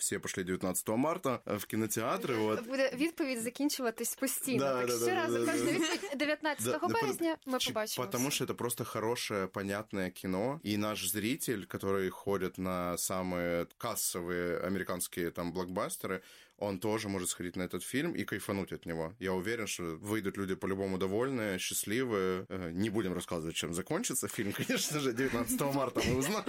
все 0.00 0.18
пошли 0.18 0.44
19 0.44 0.88
марта 0.88 1.42
э, 1.46 1.58
в 1.58 1.66
кинотеатры. 1.66 2.36
Вот. 2.36 2.66
Буде 2.66 2.90
відповідь 2.94 3.42
закінчуватись 3.42 4.14
постійно. 4.14 4.58
Да, 4.58 4.78
так 4.78 4.86
да, 4.88 4.98
да, 4.98 5.06
щоразу 5.06 5.32
да, 5.32 5.44
да, 5.44 5.52
кожна 5.52 5.66
да. 5.66 5.72
відповідь 5.72 6.18
19 6.18 6.64
Да, 6.64 6.78
да, 6.78 6.88
березня 6.88 7.36
ми 7.46 7.58
Чи- 7.58 7.72
побачимо. 7.72 8.06
Потому 8.06 8.30
что 8.30 8.44
это 8.44 8.54
просто 8.54 8.84
хорошее, 8.84 9.46
понятное 9.46 10.10
кино. 10.10 10.60
И 10.64 10.76
наш 10.76 11.08
зритель, 11.10 11.66
который 11.66 12.10
ходит 12.10 12.58
на 12.58 12.96
самые 12.96 13.66
кассовые 13.78 14.58
американские 14.66 15.30
там 15.30 15.52
блокбастеры, 15.52 16.22
он 16.56 16.78
тоже 16.78 17.08
может 17.08 17.28
сходить 17.28 17.56
на 17.56 17.62
этот 17.62 17.82
фильм 17.82 18.12
и 18.12 18.24
кайфануть 18.24 18.72
от 18.72 18.86
него. 18.86 19.14
Я 19.18 19.32
уверен, 19.32 19.66
что 19.66 19.82
выйдут 19.82 20.36
люди 20.36 20.54
по-любому 20.54 20.98
довольные, 20.98 21.58
счастливые. 21.58 22.46
Э, 22.48 22.70
Не 22.72 22.90
будем 22.90 23.12
рассказывать, 23.14 23.56
чем 23.56 23.74
закончится 23.74 24.28
фильм, 24.28 24.52
конечно 24.52 25.00
же, 25.00 25.12
19 25.12 25.60
марта 25.74 26.00
мы 26.06 26.16
узнаем. 26.18 26.44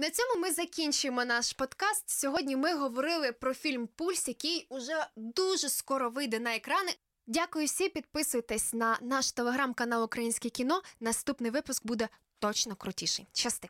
На 0.00 0.10
цьому 0.10 0.40
ми 0.40 0.52
закінчуємо 0.52 1.24
наш 1.24 1.52
подкаст. 1.52 2.10
Сьогодні 2.10 2.56
ми 2.56 2.74
говорили 2.74 3.32
про 3.32 3.54
фільм 3.54 3.86
Пульс, 3.86 4.28
який 4.28 4.66
уже 4.70 5.06
дуже 5.16 5.68
скоро 5.68 6.10
вийде 6.10 6.38
на 6.38 6.56
екрани. 6.56 6.92
Дякую 7.26 7.66
всі, 7.66 7.88
підписуйтесь 7.88 8.72
на 8.72 8.98
наш 9.02 9.32
телеграм-канал 9.32 10.04
Українське 10.04 10.48
кіно. 10.50 10.82
Наступний 11.00 11.50
випуск 11.50 11.86
буде 11.86 12.08
точно 12.38 12.76
крутіший. 12.76 13.26
Щасти! 13.32 13.68